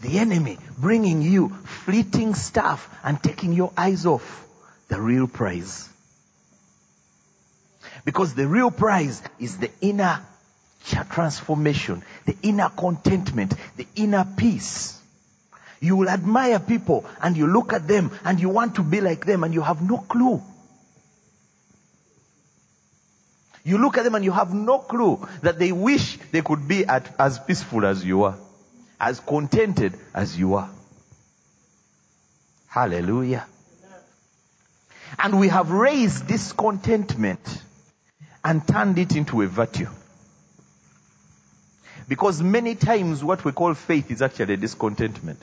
[0.00, 4.46] The enemy bringing you fleeting stuff and taking your eyes off
[4.86, 5.88] the real prize.
[8.04, 10.20] Because the real prize is the inner
[11.10, 15.00] transformation, the inner contentment, the inner peace.
[15.80, 19.26] You will admire people and you look at them and you want to be like
[19.26, 20.40] them and you have no clue.
[23.68, 26.86] You look at them and you have no clue that they wish they could be
[26.86, 28.34] at, as peaceful as you are,
[28.98, 30.70] as contented as you are.
[32.66, 33.44] Hallelujah.
[35.18, 37.62] And we have raised discontentment
[38.42, 39.88] and turned it into a virtue.
[42.08, 45.42] Because many times what we call faith is actually discontentment.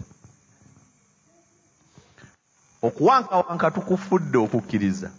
[2.82, 5.12] okuwankawanka tukufudde okukkiriza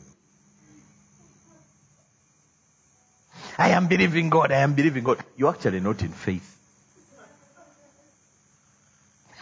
[3.59, 5.19] I am believing God, I am believing God.
[5.37, 6.53] You're actually not in faith.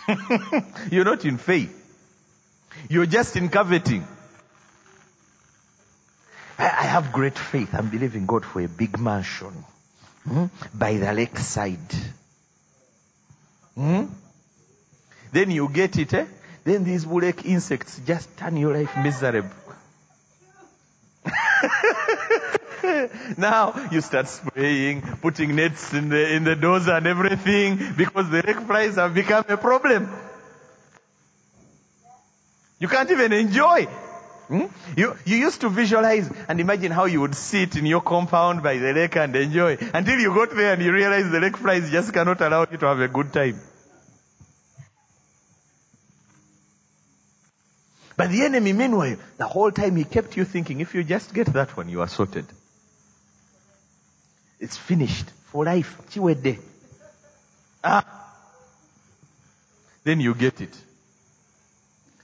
[0.91, 1.81] You're not in faith.
[2.89, 4.07] You're just in coveting.
[6.59, 7.75] I, I have great faith.
[7.75, 9.65] I'm believing God for a big mansion
[10.29, 11.79] hmm, by the lake side.
[13.75, 14.05] Hmm?
[15.33, 16.27] Then you get it, eh?
[16.63, 19.51] Then these lake insects just turn your life miserable.
[23.39, 28.43] now you start spraying, putting nets in the, in the doors and everything because the
[28.47, 30.09] lake flies have become a problem.
[32.79, 33.87] You can't even enjoy.
[34.49, 34.67] Hmm?
[34.97, 38.77] You, you used to visualize and imagine how you would sit in your compound by
[38.77, 42.13] the lake and enjoy until you got there and you realize the lake flies just
[42.13, 43.59] cannot allow you to have a good time.
[48.17, 51.49] But the enemy, meanwhile, the whole time he kept you thinking, if you just get
[51.55, 52.47] that one, you are sorted.
[54.61, 56.01] It's finished for life.
[57.83, 58.05] Ah.
[60.05, 60.77] Then you get it.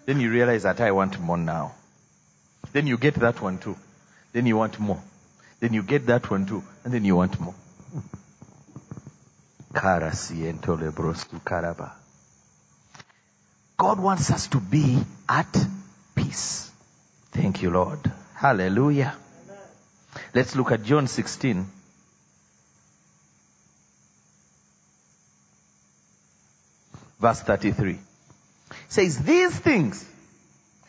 [0.06, 1.72] Then you realize that I want more now.
[2.72, 3.76] Then you get that one too.
[4.32, 5.02] Then you want more.
[5.60, 6.62] Then you get that one too.
[6.84, 7.54] And then you want more.
[13.78, 15.66] God wants us to be at
[16.14, 16.70] peace.
[17.32, 18.10] Thank you, Lord.
[18.34, 19.14] Hallelujah.
[20.34, 21.66] Let's look at John 16.
[27.20, 27.98] Verse 33.
[28.88, 30.04] Says, These things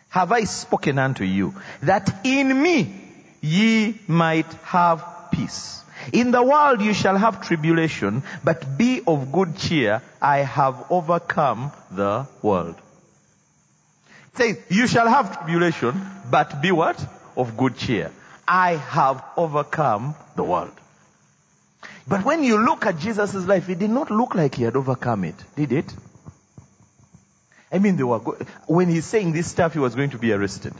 [0.10, 2.94] have I spoken unto you, that in me
[3.42, 5.84] ye might have peace.
[6.12, 10.02] In the world you shall have tribulation, but be of good cheer.
[10.22, 12.76] I have overcome the world.
[14.34, 17.06] It says, you shall have tribulation, but be what?
[17.36, 18.12] Of good cheer.
[18.48, 20.72] I have overcome the world.
[22.08, 25.24] But when you look at Jesus' life, it did not look like he had overcome
[25.26, 25.94] it, did it?
[27.72, 30.34] I mean, they were go- when he's saying this stuff, he was going to be
[30.34, 30.74] arrested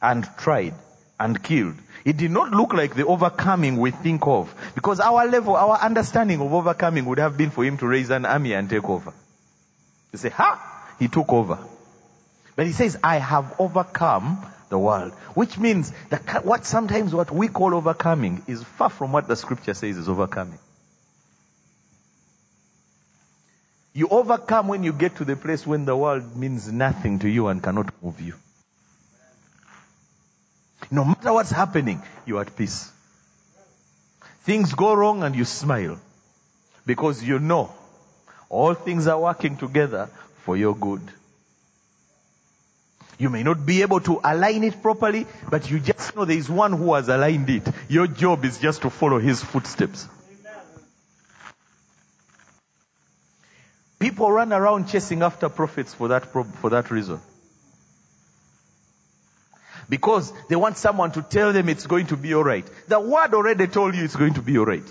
[0.00, 0.74] and tried
[1.18, 1.74] and killed.
[2.04, 4.52] It did not look like the overcoming we think of.
[4.74, 8.24] Because our level, our understanding of overcoming would have been for him to raise an
[8.24, 9.12] army and take over.
[10.12, 10.68] You say, ha!
[10.98, 11.58] He took over.
[12.56, 15.12] But he says, I have overcome the world.
[15.34, 19.74] Which means that what sometimes what we call overcoming is far from what the scripture
[19.74, 20.58] says is overcoming.
[23.94, 27.48] You overcome when you get to the place when the world means nothing to you
[27.48, 28.34] and cannot move you.
[30.90, 32.90] No matter what's happening, you're at peace.
[34.44, 35.98] Things go wrong and you smile
[36.86, 37.72] because you know
[38.48, 40.08] all things are working together
[40.44, 41.00] for your good.
[43.18, 46.50] You may not be able to align it properly, but you just know there is
[46.50, 47.62] one who has aligned it.
[47.88, 50.08] Your job is just to follow his footsteps.
[54.02, 57.20] People run around chasing after prophets for that, for that reason.
[59.88, 62.68] Because they want someone to tell them it's going to be alright.
[62.88, 64.82] The word already told you it's going to be alright.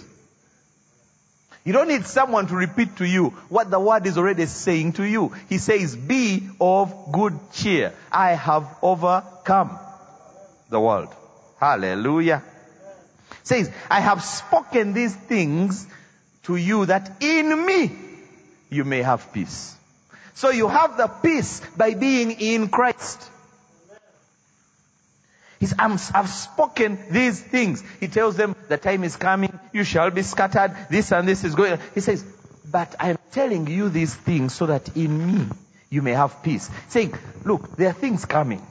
[1.66, 5.04] You don't need someone to repeat to you what the word is already saying to
[5.04, 5.34] you.
[5.50, 7.94] He says, be of good cheer.
[8.14, 9.78] I have overcome
[10.70, 11.14] the world.
[11.60, 12.44] Hallelujah.
[13.44, 15.86] Says, I have spoken these things
[16.44, 17.92] to you that in me
[18.72, 19.76] you may have peace.
[20.34, 23.30] So you have the peace by being in Christ.
[25.60, 27.84] He's, i have spoken these things.
[28.00, 29.60] He tells them the time is coming.
[29.72, 30.76] You shall be scattered.
[30.90, 31.78] This and this is going.
[31.94, 32.26] He says,
[32.72, 35.46] but I'm telling you these things so that in me
[35.90, 36.72] you may have peace.
[36.90, 38.66] Saying, look, there are things coming,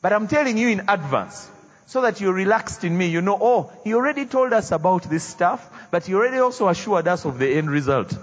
[0.00, 1.50] but I'm telling you in advance
[1.86, 3.06] so that you're relaxed in me.
[3.08, 7.08] You know, oh, he already told us about this stuff, but he already also assured
[7.08, 8.16] us of the end result.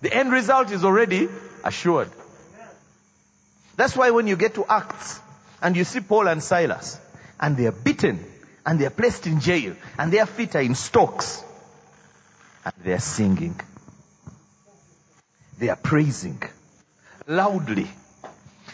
[0.00, 1.28] The end result is already
[1.64, 2.10] assured.
[3.76, 5.20] That's why when you get to Acts,
[5.62, 6.98] and you see Paul and Silas,
[7.40, 8.24] and they are beaten,
[8.64, 11.42] and they are placed in jail, and their feet are in stocks,
[12.64, 13.60] and they are singing.
[15.58, 16.40] They are praising
[17.26, 17.88] loudly.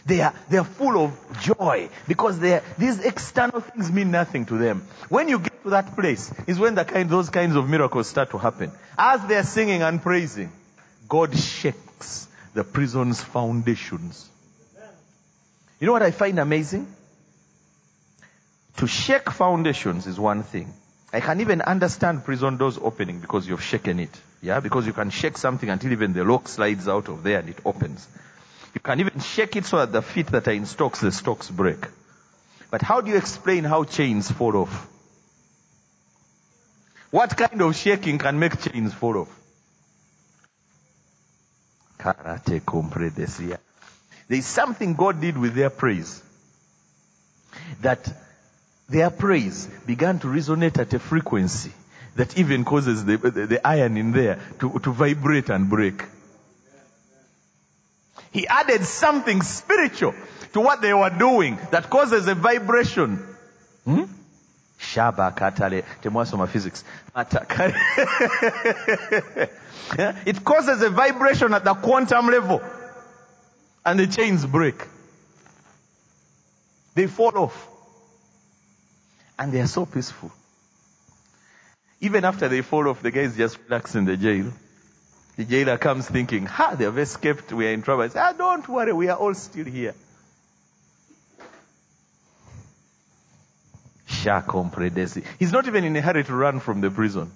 [0.06, 4.44] They are, they are full of joy because they are, these external things mean nothing
[4.46, 4.86] to them.
[5.08, 8.30] When you get to that place is when the kind, those kinds of miracles start
[8.30, 8.70] to happen.
[8.98, 10.52] As they are singing and praising,
[11.14, 14.28] God shakes the prison's foundations.
[15.78, 16.92] You know what I find amazing?
[18.78, 20.74] To shake foundations is one thing.
[21.12, 24.10] I can even understand prison doors opening because you've shaken it.
[24.42, 27.48] Yeah, because you can shake something until even the lock slides out of there and
[27.48, 28.08] it opens.
[28.74, 31.48] You can even shake it so that the feet that are in stocks, the stocks
[31.48, 31.86] break.
[32.72, 34.88] But how do you explain how chains fall off?
[37.12, 39.43] What kind of shaking can make chains fall off?
[42.04, 43.58] Karate compredesia.
[44.28, 46.22] There is something God did with their praise.
[47.80, 48.12] That
[48.88, 51.72] their praise began to resonate at a frequency
[52.16, 56.04] that even causes the, the, the iron in there to, to vibrate and break.
[58.32, 60.14] He added something spiritual
[60.52, 63.16] to what they were doing that causes a vibration.
[63.84, 64.04] Hmm?
[64.94, 65.84] Shaba katale.
[66.02, 66.84] Temwasoma physics.
[70.26, 72.62] it causes a vibration at the quantum level.
[73.84, 74.86] And the chains break.
[76.94, 77.68] They fall off.
[79.38, 80.30] And they are so peaceful.
[82.00, 84.52] Even after they fall off, the guys just relax in the jail.
[85.36, 88.04] The jailer comes thinking, ha, they have escaped, we are in trouble.
[88.04, 89.94] I say, ah, don't worry, we are all still here.
[95.38, 97.30] He's not even in a hurry to run from the prison.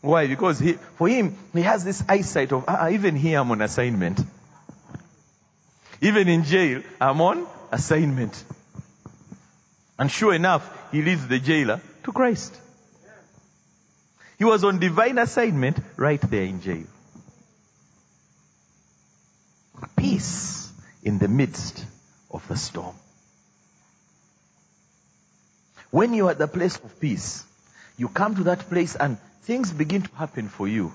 [0.00, 0.26] Why?
[0.26, 4.20] Because he, for him, he has this eyesight of, ah, even here I'm on assignment.
[6.00, 8.44] Even in jail, I'm on assignment.
[9.98, 12.54] And sure enough, he leads the jailer to Christ.
[14.38, 16.84] He was on divine assignment right there in jail.
[19.96, 20.70] Peace
[21.02, 21.84] in the midst
[22.30, 22.94] of the storm.
[25.90, 27.44] When you are at the place of peace,
[27.96, 30.92] you come to that place and things begin to happen for you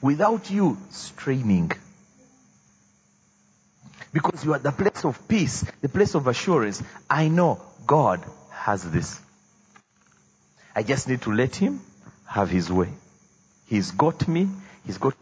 [0.00, 1.72] without you straining.
[4.12, 6.82] Because you are at the place of peace, the place of assurance.
[7.08, 9.20] I know God has this.
[10.74, 11.80] I just need to let Him
[12.26, 12.88] have His way.
[13.66, 14.48] He's got me.
[14.84, 15.14] He's got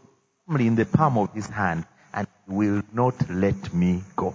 [0.47, 4.33] me in the palm of His hand and will not let me go.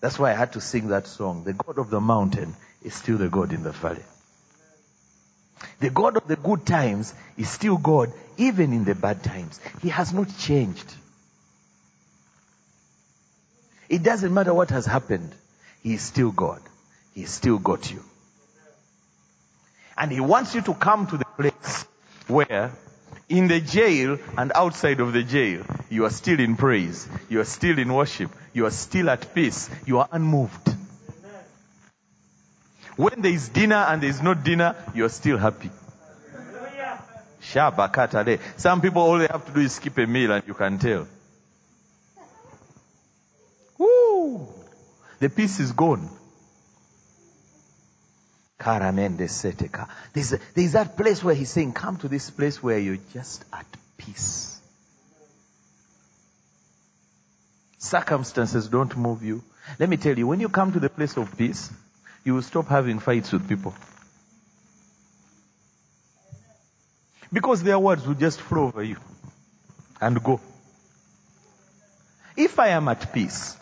[0.00, 1.44] That's why I had to sing that song.
[1.44, 4.04] The God of the mountain is still the God in the valley.
[5.80, 9.60] The God of the good times is still God even in the bad times.
[9.82, 10.94] He has not changed.
[13.90, 15.34] It doesn't matter what has happened.
[15.82, 16.62] He is still God.
[17.14, 18.02] He still got you.
[19.98, 21.84] And He wants you to come to the place
[22.26, 22.72] where
[23.30, 27.08] in the jail and outside of the jail, you are still in praise.
[27.28, 28.30] You are still in worship.
[28.52, 29.70] You are still at peace.
[29.86, 30.74] You are unmoved.
[32.96, 35.70] When there is dinner and there is no dinner, you are still happy.
[38.56, 41.06] Some people all they have to do is skip a meal and you can tell.
[43.78, 44.48] Woo!
[45.20, 46.19] The peace is gone.
[50.12, 53.44] There's, a, there's that place where he's saying, come to this place where you're just
[53.52, 54.60] at peace.
[57.78, 59.42] Circumstances don't move you.
[59.78, 61.70] Let me tell you, when you come to the place of peace,
[62.24, 63.74] you will stop having fights with people.
[67.32, 68.96] Because their words will just flow over you
[70.00, 70.40] and go.
[72.36, 73.56] If I am at peace,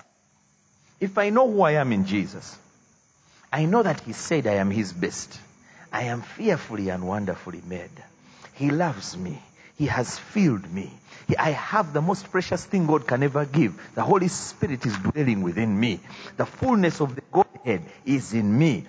[0.98, 2.58] if I know who I am in Jesus,
[3.52, 5.38] I know that He said I am His best.
[5.92, 7.90] I am fearfully and wonderfully made.
[8.54, 9.40] He loves me.
[9.76, 10.92] He has filled me.
[11.38, 13.78] I have the most precious thing God can ever give.
[13.94, 16.00] The Holy Spirit is dwelling within me.
[16.36, 18.84] The fullness of the Godhead is in me.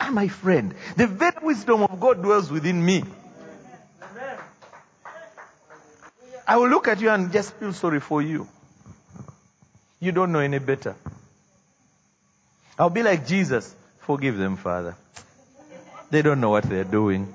[0.00, 3.04] Ah, my friend, the very wisdom of God dwells within me.
[6.46, 8.46] I will look at you and just feel sorry for you.
[9.98, 10.94] You don't know any better.
[12.78, 13.74] I'll be like Jesus.
[14.00, 14.96] Forgive them, Father.
[16.10, 17.34] They don't know what they're doing.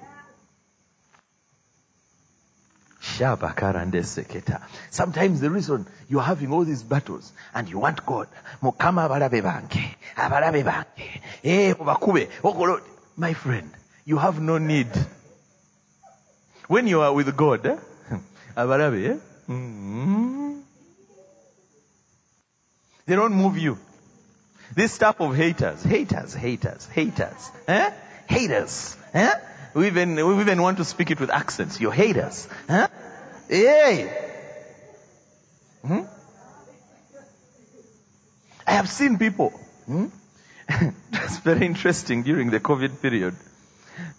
[4.92, 8.28] Sometimes the reason you're having all these battles and you want God,
[8.62, 9.10] mukama
[11.44, 11.74] eh,
[13.18, 13.72] my friend,
[14.06, 14.88] you have no need.
[16.68, 17.78] When you are with God, eh?
[19.08, 19.18] eh?
[19.50, 20.60] Mm-hmm.
[23.06, 23.78] They don't move you.
[24.76, 27.92] This type of haters, haters, haters, haters, eh?
[28.28, 29.34] Haters, eh?
[29.74, 31.80] We even, we even want to speak it with accents.
[31.80, 32.88] You're haters, eh?
[33.48, 34.26] Hey!
[35.86, 36.02] Hmm?
[38.68, 39.50] I have seen people.
[39.86, 40.08] Hmm?
[41.12, 43.36] That's very interesting during the COVID period.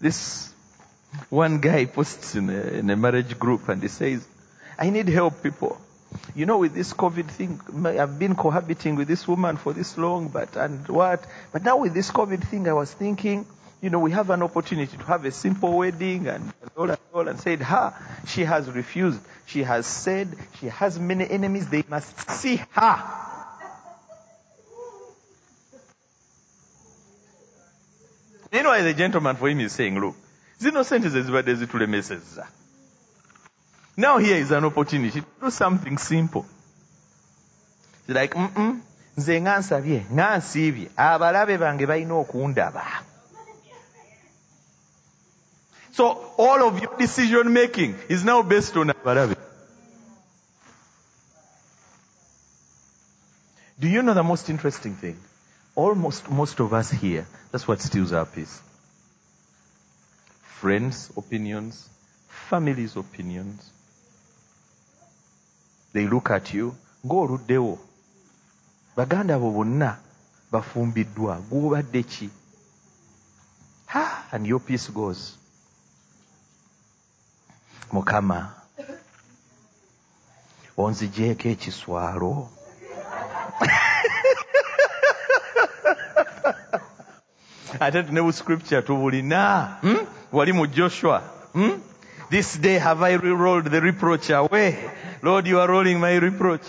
[0.01, 0.53] This
[1.29, 4.27] one guy posts in a, in a marriage group and he says,
[4.79, 5.81] I need help people.
[6.41, 10.29] You know, with this COVID thing, I've been cohabiting with this woman for this long,
[10.29, 11.23] but, and what?
[11.53, 13.45] But now with this COVID thing, I was thinking,
[13.83, 17.29] you know, we have an opportunity to have a simple wedding and all and all
[17.29, 17.95] and said, ha,
[18.27, 19.21] she has refused.
[19.45, 21.69] She has said she has many enemies.
[21.69, 23.05] They must see her.
[28.51, 30.15] Know, the gentleman for him is saying, look,
[30.59, 32.47] zino sente zezibadde zitulemesezza
[33.97, 36.47] now here is an opportunity to do something simple.
[38.09, 38.81] Like mm
[39.19, 42.85] nze nga nsabye nga nsiibye abalabe bange balina okundaba.
[45.93, 46.05] So
[46.39, 49.37] all of your decision making is now based on abalabe.
[53.81, 55.17] Do you know the most interesting thing?
[55.75, 58.61] Almost most of us here that's what steals our peace.
[60.61, 61.89] Friends opinions
[62.49, 63.71] families opinions
[65.93, 66.75] they look at you
[67.05, 67.79] ng'oluddewo
[68.97, 69.99] baganda bo bonna
[70.53, 72.31] bafumbiddwa gwobadde ki?
[73.87, 75.37] Ha and your peace goes.
[77.93, 78.55] Mukama
[80.77, 82.49] onzigyeko ekiswalo.
[87.81, 90.07] Ate tunebu scripture tubulina hmm?
[90.33, 91.23] wali mu joshua.
[91.53, 91.81] Hmm?
[92.31, 94.79] this day have i rolled the reproach away
[95.23, 96.63] lord you are rolling my reproach.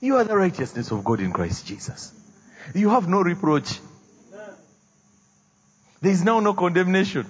[0.00, 2.12] You are the righteousness of god in christ jesus.
[2.74, 3.80] You have no reproach.
[6.00, 7.26] There is now no condemnation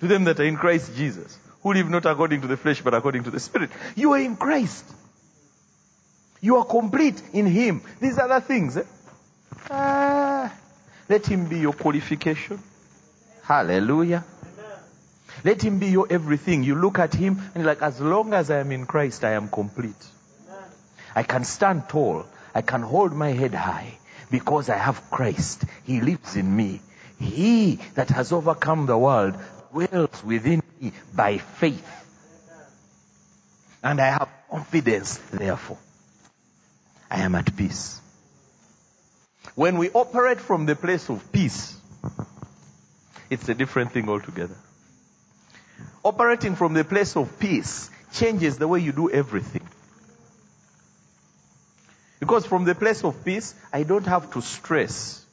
[0.00, 2.94] to them that are in christ jesus who live not according to the flesh but
[2.94, 3.70] according to the spirit.
[3.96, 4.84] You are in christ.
[6.40, 7.82] You are complete in him.
[8.00, 8.84] These other things eh?
[9.70, 10.52] ah,
[11.08, 12.58] let him be your qualification.
[13.42, 14.24] Hallelujah
[15.44, 16.62] let him be your everything.
[16.62, 19.48] You look at him and like, as long as I am in Christ, I am
[19.48, 20.06] complete.
[21.14, 22.26] I can stand tall.
[22.54, 23.98] I can hold my head high
[24.30, 25.64] because I have Christ.
[25.84, 26.80] He lives in me.
[27.18, 29.36] He that has overcome the world
[29.72, 31.88] dwells within me by faith.
[33.82, 35.78] And I have confidence, therefore.
[37.10, 38.00] I am at peace.
[39.54, 41.76] When we operate from the place of peace,
[43.28, 44.56] it's a different thing altogether.
[46.04, 49.62] Operating from the place of peace changes the way you do everything.
[52.18, 55.24] Because from the place of peace, I don't have to stress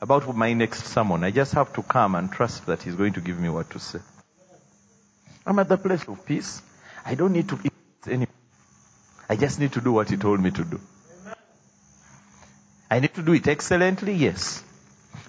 [0.00, 1.24] about my next sermon.
[1.24, 3.78] I just have to come and trust that He's going to give me what to
[3.78, 4.00] say.
[5.46, 6.62] I'm at the place of peace.
[7.04, 7.70] I don't need to be
[8.06, 8.28] anymore.
[9.28, 10.80] I just need to do what He told me to do.
[12.90, 14.62] I need to do it excellently, yes.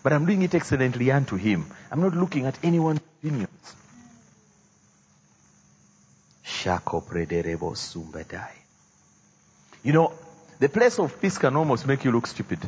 [0.03, 1.65] But I'm doing it excellently unto Him.
[1.91, 3.75] I'm not looking at anyone's opinions.
[9.83, 10.13] You know,
[10.59, 12.59] the place of peace can almost make you look stupid.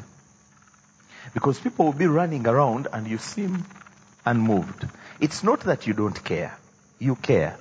[1.33, 3.65] Because people will be running around and you seem
[4.25, 4.87] unmoved.
[5.19, 6.57] It's not that you don't care.
[6.99, 7.57] You care.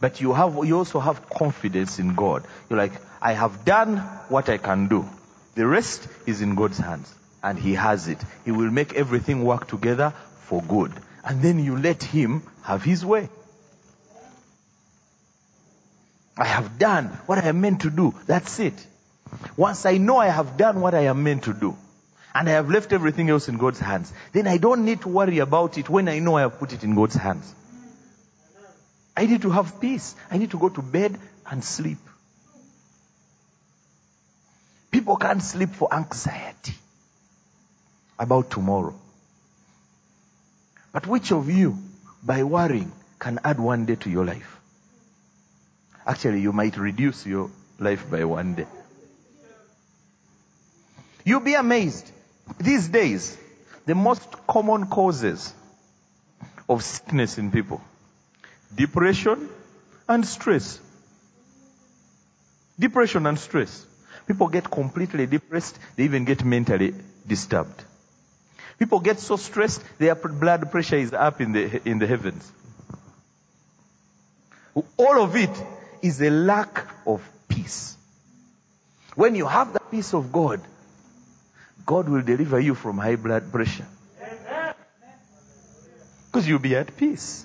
[0.00, 2.44] But you have, you also have confidence in God.
[2.68, 3.98] You're like, I have done
[4.28, 5.08] what I can do.
[5.54, 7.12] The rest is in God's hands.
[7.42, 8.18] And He has it.
[8.44, 10.92] He will make everything work together for good.
[11.24, 13.28] And then you let Him have His way.
[16.38, 18.14] I have done what I am meant to do.
[18.26, 18.86] That's it.
[19.56, 21.76] Once I know I have done what I am meant to do,
[22.34, 25.40] and I have left everything else in God's hands, then I don't need to worry
[25.40, 27.52] about it when I know I have put it in God's hands.
[29.16, 30.14] I need to have peace.
[30.30, 31.18] I need to go to bed
[31.50, 31.98] and sleep.
[34.92, 36.74] People can't sleep for anxiety
[38.18, 38.94] about tomorrow.
[40.92, 41.78] But which of you,
[42.22, 44.57] by worrying, can add one day to your life?
[46.08, 48.66] Actually, you might reduce your life by one day.
[51.22, 52.10] You'll be amazed.
[52.58, 53.36] These days,
[53.84, 55.52] the most common causes
[56.66, 57.82] of sickness in people
[58.74, 59.50] depression
[60.08, 60.80] and stress.
[62.78, 63.84] Depression and stress.
[64.26, 66.94] People get completely depressed, they even get mentally
[67.26, 67.82] disturbed.
[68.78, 72.50] People get so stressed, their blood pressure is up in the, in the heavens.
[74.96, 75.50] All of it
[76.02, 77.96] is a lack of peace.
[79.14, 80.60] When you have the peace of God,
[81.84, 83.86] God will deliver you from high blood pressure.
[86.26, 87.44] Because you'll be at peace.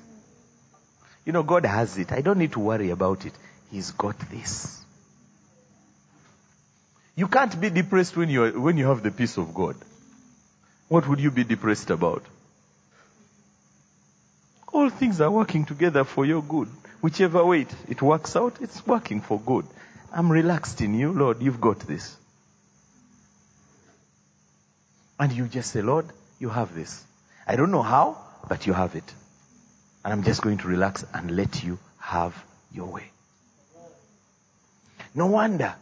[1.26, 2.12] You know, God has it.
[2.12, 3.34] I don't need to worry about it.
[3.72, 4.84] He's got this.
[7.16, 9.76] You can't be depressed when you, when you have the peace of God.
[10.90, 12.24] What would you be depressed about?
[14.72, 16.68] All things are working together for your good.
[17.04, 19.66] Whichever way it, it works out, it's working for good.
[20.14, 22.16] I'm relaxed in you, Lord, you've got this.
[25.20, 26.06] And you just say, Lord,
[26.40, 27.04] you have this.
[27.46, 29.14] I don't know how, but you have it.
[30.06, 32.42] And I'm just going to relax and let you have
[32.72, 33.12] your way.
[35.14, 35.76] No wonder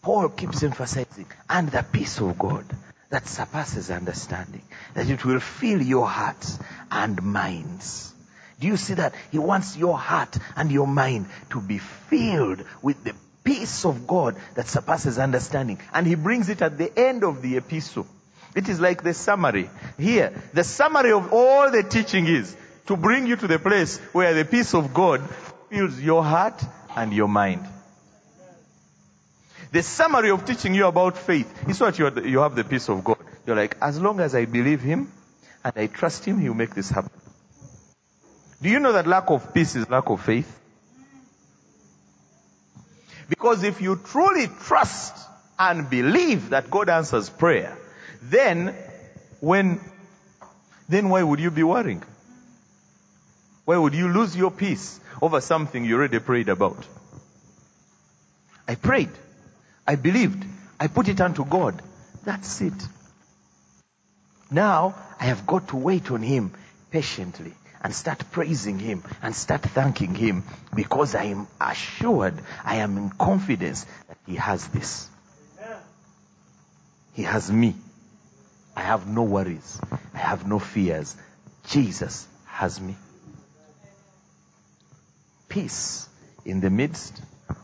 [0.00, 2.64] Paul keeps emphasizing, and the peace of God
[3.10, 4.62] that surpasses understanding,
[4.94, 6.58] that it will fill your hearts
[6.90, 8.11] and minds.
[8.62, 9.12] Do you see that?
[9.32, 14.36] He wants your heart and your mind to be filled with the peace of God
[14.54, 15.80] that surpasses understanding.
[15.92, 18.06] And he brings it at the end of the epistle.
[18.54, 19.68] It is like the summary.
[19.98, 22.56] Here, the summary of all the teaching is
[22.86, 25.28] to bring you to the place where the peace of God
[25.68, 26.62] fills your heart
[26.94, 27.66] and your mind.
[29.72, 32.04] The summary of teaching you about faith is what you,
[32.38, 33.18] have the peace of God.
[33.44, 35.10] You're like, as long as I believe Him
[35.64, 37.21] and I trust Him, He'll make this happen.
[38.62, 40.60] Do you know that lack of peace is lack of faith?
[43.28, 45.16] Because if you truly trust
[45.58, 47.76] and believe that God answers prayer,
[48.22, 48.74] then
[49.40, 49.80] when,
[50.88, 52.04] then why would you be worrying?
[53.64, 56.86] Why would you lose your peace over something you already prayed about?
[58.68, 59.10] I prayed.
[59.88, 60.44] I believed.
[60.78, 61.82] I put it unto God.
[62.24, 62.88] That's it.
[64.52, 66.52] Now I have got to wait on Him
[66.92, 72.96] patiently and start praising Him and start thanking Him because I am assured, I am
[72.96, 75.08] in confidence that He has this.
[77.14, 77.74] He has me.
[78.74, 79.80] I have no worries.
[80.14, 81.14] I have no fears.
[81.68, 82.96] Jesus has me.
[85.48, 86.08] Peace
[86.46, 87.20] in the midst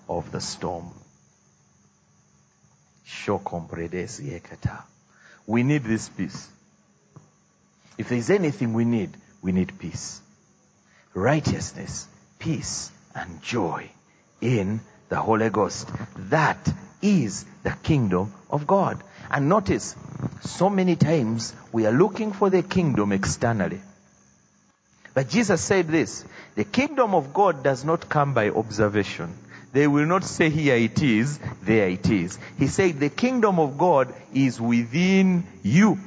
[0.09, 0.91] of the storm.
[5.47, 6.49] We need this peace.
[7.97, 10.21] If there is anything we need, we need peace.
[11.15, 12.07] Righteousness,
[12.39, 13.91] peace, and joy
[14.41, 15.89] in the Holy Ghost.
[16.31, 16.73] That
[17.03, 19.03] is the kingdom of God.
[19.31, 19.97] And notice,
[20.41, 23.81] so many times we are looking for the kingdom externally.
[25.15, 26.25] But Jesus said this,
[26.55, 29.37] the kingdom of God does not come by observation.
[29.73, 32.39] They will not say here it is, there it is.
[32.59, 35.99] He said the kingdom of God is within you.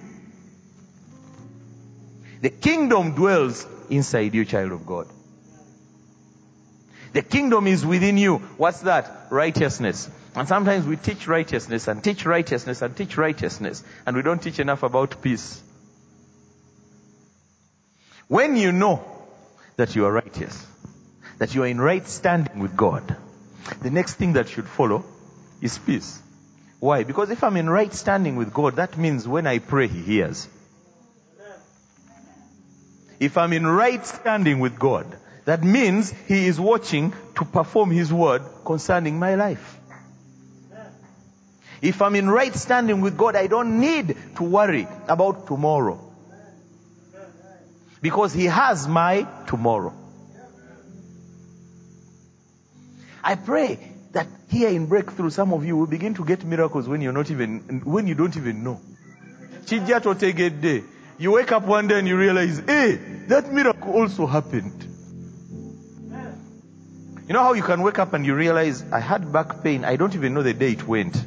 [2.41, 5.07] The kingdom dwells inside you, child of God.
[7.13, 8.37] The kingdom is within you.
[8.57, 9.27] What's that?
[9.29, 10.09] Righteousness.
[10.35, 14.59] And sometimes we teach righteousness and teach righteousness and teach righteousness, and we don't teach
[14.59, 15.61] enough about peace.
[18.27, 19.03] When you know
[19.75, 20.65] that you are righteous,
[21.37, 23.17] that you are in right standing with God,
[23.81, 25.03] the next thing that should follow
[25.61, 26.21] is peace.
[26.79, 27.03] Why?
[27.03, 30.47] Because if I'm in right standing with God, that means when I pray, He hears.
[33.21, 35.05] If I'm in right standing with God,
[35.45, 39.77] that means He is watching to perform His word concerning my life.
[41.83, 45.99] If I'm in right standing with God, I don't need to worry about tomorrow.
[48.01, 49.93] Because He has my tomorrow.
[53.23, 53.77] I pray
[54.13, 57.29] that here in breakthrough, some of you will begin to get miracles when you're not
[57.29, 58.81] even, when you don't even know.
[61.21, 62.95] You wake up one day and you realize, hey,
[63.27, 64.83] that miracle also happened.
[67.27, 69.97] You know how you can wake up and you realize, I had back pain, I
[69.97, 71.23] don't even know the day it went.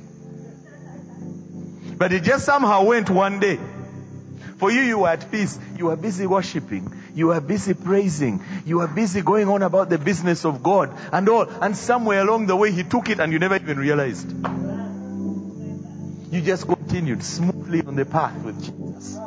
[1.96, 3.60] But it just somehow went one day.
[4.56, 5.60] For you, you were at peace.
[5.78, 6.92] You were busy worshiping.
[7.14, 8.42] You were busy praising.
[8.66, 11.42] You were busy going on about the business of God and all.
[11.48, 14.28] And somewhere along the way, He took it and you never even realized.
[16.32, 19.20] You just continued smoothly on the path with Jesus.